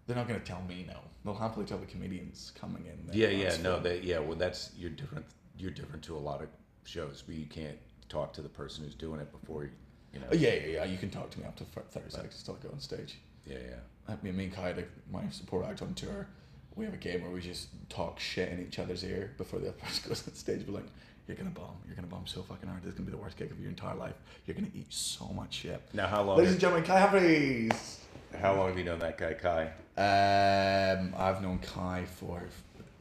[0.07, 0.99] they're not going to tell me no.
[1.25, 3.07] They'll happily tell the comedians coming in.
[3.07, 4.19] that Yeah, yeah, no, they, yeah.
[4.19, 5.25] Well, that's you're different.
[5.59, 6.49] You're different to a lot of
[6.85, 7.79] shows, but you can't
[8.09, 9.71] talk to the person who's doing it before you,
[10.13, 10.27] you know.
[10.33, 10.85] Oh, yeah, yeah, yeah.
[10.85, 13.19] You can talk to me up to thir- 30 seconds until I go on stage.
[13.47, 13.77] yeah, yeah.
[14.09, 16.27] I mean, me and Kai, like, my support act on tour,
[16.75, 19.69] we have a game where we just talk shit in each other's ear before the
[19.69, 20.65] other person goes on stage.
[20.67, 20.87] We're like,
[21.29, 21.77] you're going to bomb.
[21.87, 22.83] You're going to bomb so fucking hard.
[22.83, 24.15] This is going to be the worst gig of your entire life.
[24.45, 25.81] You're going to eat so much shit.
[25.95, 26.39] Now, how long?
[26.39, 28.01] Ladies and gentlemen, Kai Humphries.
[28.41, 29.65] How long have you known that guy, Kai?
[29.97, 32.43] Um, I've known Kai for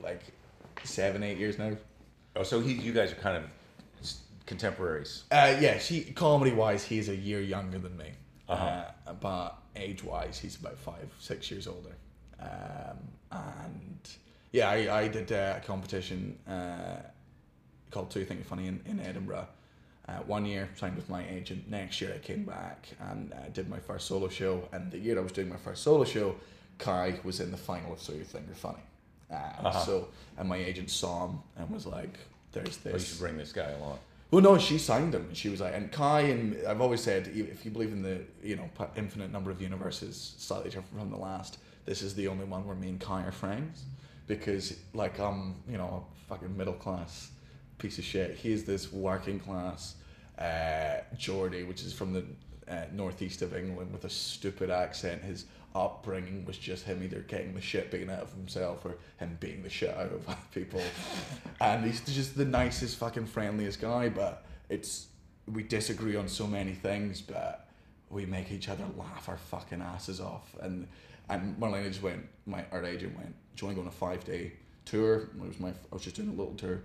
[0.01, 0.21] like
[0.83, 1.71] seven, eight years now.
[2.35, 3.43] Oh, so he, you guys are kind of
[4.45, 5.23] contemporaries.
[5.31, 8.11] Uh, yeah, she comedy wise, he's a year younger than me.
[8.49, 8.83] Uh-huh.
[9.07, 11.95] Uh, but age wise, he's about five, six years older.
[12.39, 12.97] Um,
[13.31, 14.09] and
[14.51, 16.97] yeah, I, I did uh, a competition uh,
[17.91, 19.47] called Two Think Funny in, in Edinburgh.
[20.11, 21.69] Uh, one year signed with my agent.
[21.69, 24.67] Next year I came back and uh, did my first solo show.
[24.73, 26.35] And the year I was doing my first solo show,
[26.79, 28.83] Kai was in the final of So You Think You're Funny.
[29.31, 29.79] Uh, Uh-huh.
[29.79, 30.07] So
[30.37, 32.17] and my agent saw him and was like,
[32.51, 33.99] "There's Oh, you this." should bring this guy along.
[34.31, 35.33] Well, no, she signed him.
[35.33, 38.55] She was like, and Kai and I've always said, if you believe in the you
[38.55, 42.65] know infinite number of universes, slightly different from the last, this is the only one
[42.65, 43.83] where me and Kai are friends,
[44.27, 47.31] because like I'm you know a fucking middle class
[47.77, 48.35] piece of shit.
[48.35, 49.95] He's this working class
[50.41, 52.23] uh, Geordie, which is from the
[52.67, 55.23] uh, northeast of England with a stupid accent.
[55.23, 59.37] His upbringing was just him either getting the shit beaten out of himself or him
[59.39, 60.81] beating the shit out of other people.
[61.61, 64.09] and he's just the nicest, fucking friendliest guy.
[64.09, 65.07] But it's
[65.51, 67.67] we disagree on so many things, but
[68.09, 70.55] we make each other laugh our fucking asses off.
[70.61, 70.87] And
[71.29, 72.27] and Marlena just went.
[72.45, 73.33] My our agent went.
[73.55, 74.53] Do you want to go on a five day
[74.85, 75.29] tour?
[75.35, 75.69] It was my.
[75.69, 76.81] I was just doing a little tour.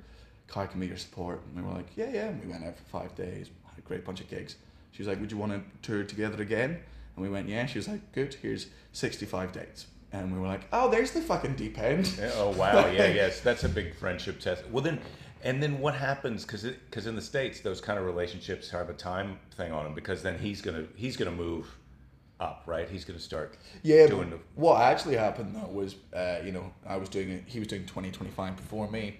[0.48, 1.42] Kai can be your support.
[1.44, 2.26] And we were like, yeah, yeah.
[2.28, 3.50] And we went out for five days.
[3.64, 4.56] Had a great bunch of gigs.
[4.92, 6.78] She was like, would you want to tour together again?
[7.16, 7.66] And we went, yeah.
[7.66, 8.34] She was like, good.
[8.34, 9.86] Here's sixty five dates.
[10.12, 12.08] And we were like, oh, there's the fucking deep end.
[12.36, 12.86] Oh wow!
[12.86, 14.64] Yeah, yes, that's a big friendship test.
[14.70, 15.00] Well, then,
[15.42, 16.44] and then what happens?
[16.44, 19.94] Because because in the states, those kind of relationships have a time thing on them.
[19.94, 21.76] Because then he's gonna he's gonna move
[22.38, 22.88] up, right?
[22.88, 26.96] He's gonna start Yeah, doing the what actually happened though was, uh, you know, I
[26.96, 27.44] was doing it.
[27.46, 29.18] He was doing 20, 25 before me.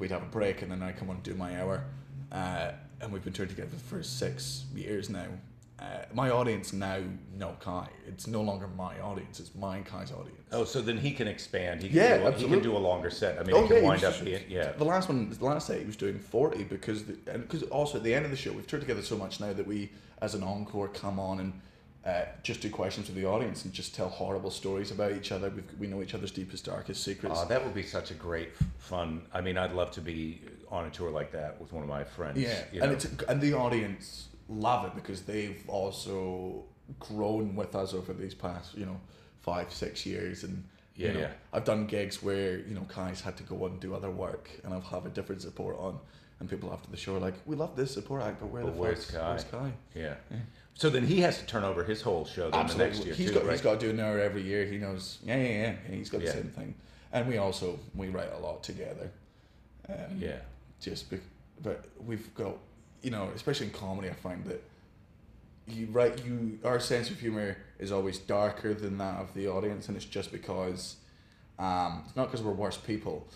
[0.00, 1.84] We'd have a break, and then I come on and do my hour.
[2.32, 2.72] Uh,
[3.02, 5.26] and we've been touring together for six years now.
[5.78, 6.98] Uh, my audience now
[7.38, 7.88] know Kai.
[8.06, 10.38] It's no longer my audience; it's my Kai's audience.
[10.52, 11.82] Oh, so then he can expand.
[11.82, 13.38] He can Yeah, do, a- He can do a longer set.
[13.38, 14.72] I mean, Oh he can yeah, wind up just- yeah.
[14.72, 17.98] The last one, the last set, he was doing forty because the, and because also
[17.98, 19.90] at the end of the show, we've toured together so much now that we,
[20.22, 21.52] as an encore, come on and
[22.06, 25.50] uh, just do questions with the audience and just tell horrible stories about each other.
[25.50, 27.38] We've, we know each other's deepest, darkest secrets.
[27.38, 29.22] Oh, that would be such a great fun.
[29.34, 30.40] I mean, I'd love to be
[30.70, 32.38] on a tour like that with one of my friends.
[32.38, 36.64] Yeah, you and it's and the audience love it because they've also
[36.98, 38.98] grown with us over these past you know
[39.42, 40.64] five six years and
[40.96, 41.30] you Yeah, know, yeah.
[41.52, 44.74] I've done gigs where you know Kai's had to go and do other work and
[44.74, 45.98] I've have a different support on
[46.40, 48.74] and people after the show are like we love this support act but where But
[48.74, 49.28] the where's fuck's- Kai?
[49.30, 50.14] where's Kai yeah.
[50.74, 53.28] So then he has to turn over his whole show then the next year he's
[53.28, 53.52] too, got right?
[53.52, 54.64] he's got to do an hour every year.
[54.64, 56.28] He knows yeah yeah yeah and he's got Yeah.
[56.28, 56.74] the same thing.
[57.12, 59.10] And we also we write a lot together.
[59.88, 60.36] Um, yeah.
[60.80, 61.18] just be,
[61.62, 62.56] but we've got
[63.02, 64.62] you know especially in comedy i find that
[65.66, 69.88] you write, you our sense of humor is always darker than that of the audience.
[69.88, 70.96] And it's just because
[71.58, 73.28] um it's not because we're worse people.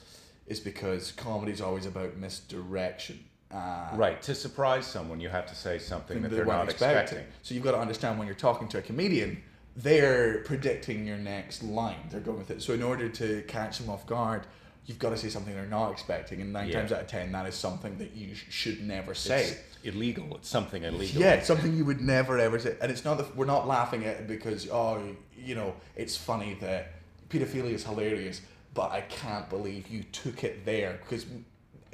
[0.47, 3.25] It's because comedy is always about misdirection
[3.55, 4.21] uh, Right.
[4.23, 7.19] To surprise someone, you have to say something that they they're not expecting.
[7.19, 7.33] expecting.
[7.43, 9.43] So you've got to understand when you're talking to a comedian,
[9.77, 12.09] they're predicting your next line.
[12.11, 12.63] They're going with it.
[12.63, 14.47] So in order to catch them off guard,
[14.87, 16.41] you've got to say something they're not expecting.
[16.41, 16.79] And nine Yeah.
[16.81, 19.43] times out of ten, that is something that you sh- should never say.
[19.45, 20.37] It's illegal.
[20.37, 21.21] It's something illegal.
[21.23, 24.05] Yeah, it's something you would never ever say, and it's not that we're not laughing
[24.05, 25.01] at it because oh,
[25.37, 26.93] you know, it's funny that
[27.31, 28.41] pedophilia is hilarious,
[28.75, 31.27] but I can't believe you took it there because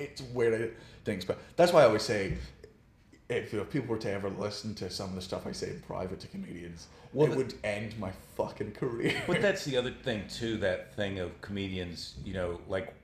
[0.01, 1.24] it's where it things.
[1.24, 2.34] But that's why I always say,
[3.28, 5.80] if, if people were to ever listen to some of the stuff I say in
[5.80, 9.22] private to comedians, Well, it the- would end my fucking career.
[9.26, 10.57] But that's the other thing too.
[10.59, 12.94] That thing of comedians, you know, like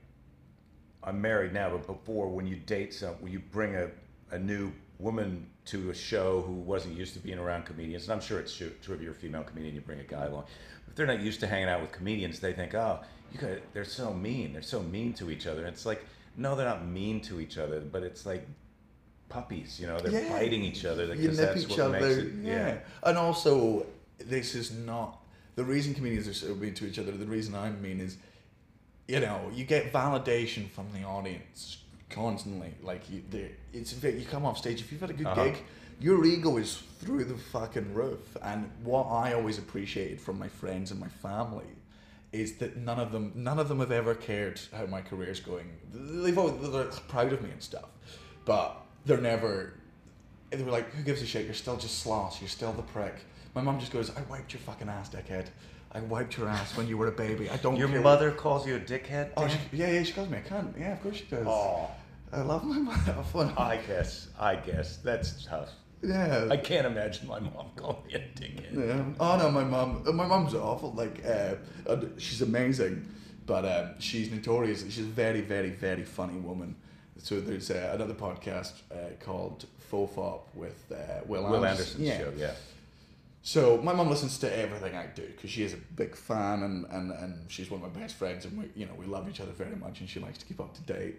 [1.03, 3.89] I'm married now, but before when you date some, when you bring a,
[4.31, 8.19] a new woman to a show who wasn't used to being around comedians, and I'm
[8.21, 10.45] sure it's true, true if you're a female comedian, you bring a guy along.
[10.87, 13.85] If they're not used to hanging out with comedians, they think, oh, you got, they're
[13.85, 15.59] so mean, they're so mean to each other.
[15.65, 16.03] And it's like,
[16.37, 18.47] no, they're not mean to each other, but it's like
[19.29, 20.29] puppies, you know, they're Yeah.
[20.29, 21.99] biting each other you because nip that's each what other.
[21.99, 22.33] makes it.
[22.43, 22.77] yeah.
[23.03, 23.85] and also
[24.19, 25.19] this is not
[25.55, 27.11] the reason comedians are so mean to each other.
[27.11, 28.17] The reason I'm mean is,
[29.07, 31.79] you know, you get validation from the audience
[32.11, 32.75] constantly.
[32.83, 33.23] Like you,
[33.73, 35.43] it's you come off stage if you've had a good Uh-huh.
[35.45, 35.57] gig,
[35.99, 38.37] your ego is through the fucking roof.
[38.43, 41.65] And what I always appreciated from my friends and my family.
[42.31, 43.31] Is that none of them?
[43.35, 45.71] None of them have ever cared how my career's going.
[45.93, 47.89] They've always, they're proud of me and stuff,
[48.45, 49.73] but they're never
[50.49, 51.45] they were like, "Who gives a shit?
[51.45, 52.39] You're still just sloss.
[52.39, 53.15] You're still the prick."
[53.53, 55.47] My mum just goes, "I wiped your fucking ass, dickhead.
[55.91, 57.49] I wiped your ass when you were a baby.
[57.49, 58.01] I don't." Your care.
[58.01, 59.31] mother calls you a dickhead?
[59.35, 60.03] Oh, she, yeah, yeah.
[60.03, 60.79] She calls me a cunt.
[60.79, 61.45] Yeah, of course she does.
[61.47, 61.89] Oh.
[62.31, 63.23] I love my mother.
[63.57, 64.27] I guess.
[64.39, 65.69] I guess that's tough.
[66.01, 66.47] Yeah.
[66.49, 68.87] I can't imagine my mom calling me a dickhead.
[68.87, 69.03] Yeah.
[69.19, 70.03] Oh no, my mom.
[70.15, 70.91] My mom's awful.
[70.93, 71.55] Like, uh,
[72.17, 73.05] she's amazing,
[73.45, 74.83] but um, she's notorious.
[74.83, 76.75] She's a very, very, very funny woman.
[77.19, 82.05] So there's uh, another podcast uh, called Fofop with uh, Will, Will Anderson.
[82.05, 82.53] Anderson's show, yeah.
[83.41, 86.85] So my mom listens to everything I do because she is a big fan and,
[86.91, 89.39] and, and she's one of my best friends and we you know we love each
[89.39, 91.15] other very much and she likes to keep up to date.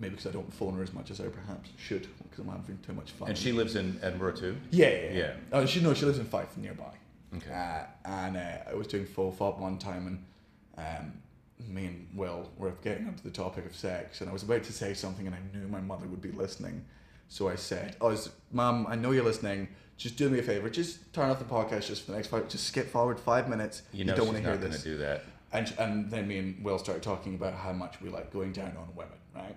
[0.00, 2.78] Maybe because I don't phone her as much as I perhaps should because I'm having
[2.78, 3.28] too much fun.
[3.28, 4.56] And she lives in Edinburgh too.
[4.70, 5.12] yeah yeah, yeah.
[5.12, 5.32] Yeah.
[5.52, 6.92] Oh, she no she lives in Fife nearby.
[7.36, 7.52] Okay.
[7.52, 10.06] Uh, and uh, I was doing FOFOP one time
[10.76, 11.12] and um,
[11.68, 14.72] me and Will were getting onto the topic of sex and I was about to
[14.72, 16.84] say something and I knew my mother would be listening.
[17.28, 18.16] So I said, "Oh,
[18.50, 19.68] mum, I know you're listening.
[19.96, 20.68] Just do me a favor.
[20.68, 22.48] Just turn off the podcast just for the next five.
[22.48, 23.82] Just skip forward five minutes.
[23.92, 25.24] You know don't want to hear not going to this." do that.
[25.52, 28.76] And and then me and Will started talking about how much we like going down
[28.76, 29.54] on women, right?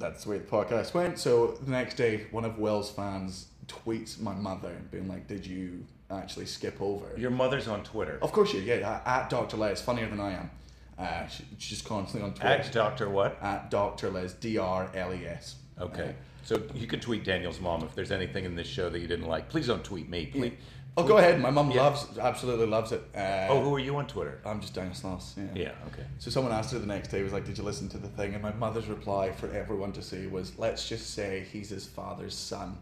[0.00, 1.18] That's the way the podcast went.
[1.18, 5.84] So the next day, one of Will's fans tweets my mother being like, "Did you
[6.10, 8.18] actually skip over?" Your mother's on Twitter.
[8.22, 9.02] Of course you, yeah.
[9.04, 9.56] At Dr.
[9.58, 10.50] Les, funnier than I am.
[10.98, 12.48] Uh, she, she's constantly on Twitter.
[12.48, 13.38] At Doctor what?
[13.42, 14.10] At Dr.
[14.10, 15.56] Les, D R L E S.
[15.78, 16.14] Okay.
[16.42, 19.28] So you can tweet Daniel's mom if there's anything in this show that you didn't
[19.28, 19.48] like.
[19.48, 20.26] Please don't tweet me.
[20.26, 20.52] Please.
[20.96, 21.40] Oh, go ahead.
[21.40, 21.82] My mum Yeah.
[21.82, 23.02] loves, absolutely loves it.
[23.14, 24.38] Uh, Oh, who are you on Twitter?
[24.44, 25.36] I'm just down sloss.
[25.36, 25.44] Yeah.
[25.62, 25.72] Yeah.
[25.92, 26.04] Okay.
[26.18, 28.34] So someone asked her the next day, was like, "Did you listen to the thing?"
[28.34, 32.34] And my mother's reply for everyone to see was, "Let's just say he's his father's
[32.34, 32.76] son."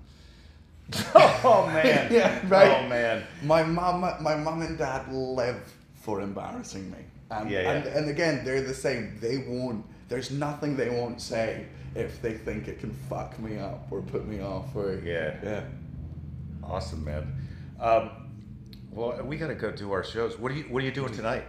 [1.45, 2.11] Oh man.
[2.13, 2.83] Yeah, right.
[2.85, 3.25] Oh man.
[3.43, 5.61] My mum, my mum and dad live
[5.95, 6.99] for embarrassing me.
[7.31, 7.71] And, Yeah, yeah.
[7.73, 9.19] and and again, they're the same.
[9.21, 9.85] They won't.
[10.09, 14.27] There's nothing they won't say if they think it can fuck me up or put
[14.27, 15.35] me off or Yeah.
[15.43, 15.65] yeah.
[16.63, 17.35] Awesome, man.
[17.81, 18.11] Um,
[18.91, 20.39] well, we got to go do our shows.
[20.39, 21.45] What are you What are you doing tonight?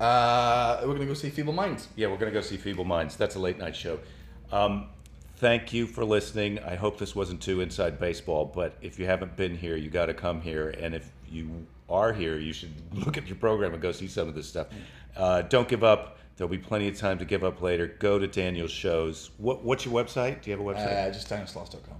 [0.00, 1.88] Uh, we're gonna go see Feeble Minds.
[1.96, 3.16] Yeah, we're going to go see Feeble Minds.
[3.16, 4.00] That's a late night show.
[4.50, 4.88] Um,
[5.36, 6.58] thank you for listening.
[6.60, 10.06] I hope this wasn't too inside baseball, but if you haven't been here, you got
[10.06, 10.70] to come here.
[10.70, 14.28] And if you are here, you should look at your program and go see some
[14.28, 14.68] of this stuff.
[15.16, 16.18] Uh, don't give up.
[16.36, 17.86] There'll be plenty of time to give up later.
[17.86, 19.30] Go to Daniel's shows.
[19.38, 20.42] What, what's your website?
[20.42, 21.08] Do you have a website?
[21.08, 21.98] Uh, just danielsloss.com.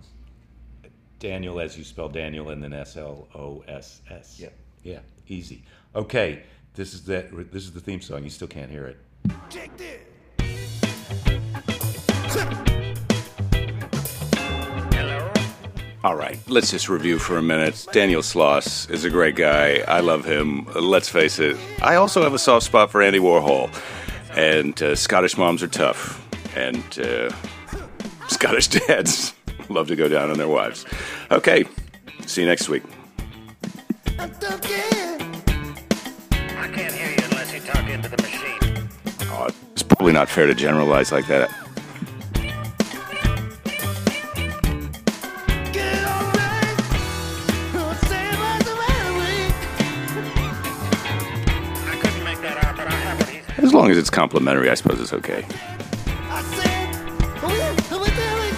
[1.23, 4.41] Daniel, as you spell Daniel, and then S L O S S.
[4.41, 4.53] Yep.
[4.83, 4.99] Yeah,
[5.29, 5.63] easy.
[5.95, 6.43] Okay,
[6.75, 7.31] this is that.
[7.53, 8.25] This is the theme song.
[8.25, 8.99] You still can't hear it.
[9.49, 10.01] Check this.
[16.03, 17.87] All right, let's just review for a minute.
[17.93, 19.85] Daniel Sloss is a great guy.
[19.87, 20.67] I love him.
[20.75, 23.73] Let's face it, I also have a soft spot for Andy Warhol.
[24.35, 26.21] And uh, Scottish moms are tough.
[26.57, 27.31] And uh,
[28.27, 29.35] Scottish dads
[29.73, 30.85] love to go down on their wives.
[31.31, 31.65] Okay,
[32.27, 32.83] see you next week.
[34.19, 34.29] I
[36.69, 38.89] can't hear you unless you talk into the machine.
[39.33, 41.51] Oh, it's probably not fair to generalize like that.
[45.73, 46.79] Get alright.
[48.05, 48.69] Save us
[51.89, 54.71] I couldn't make that out, but I have what he's As long as it's complimentary,
[54.71, 55.45] I suppose it's okay.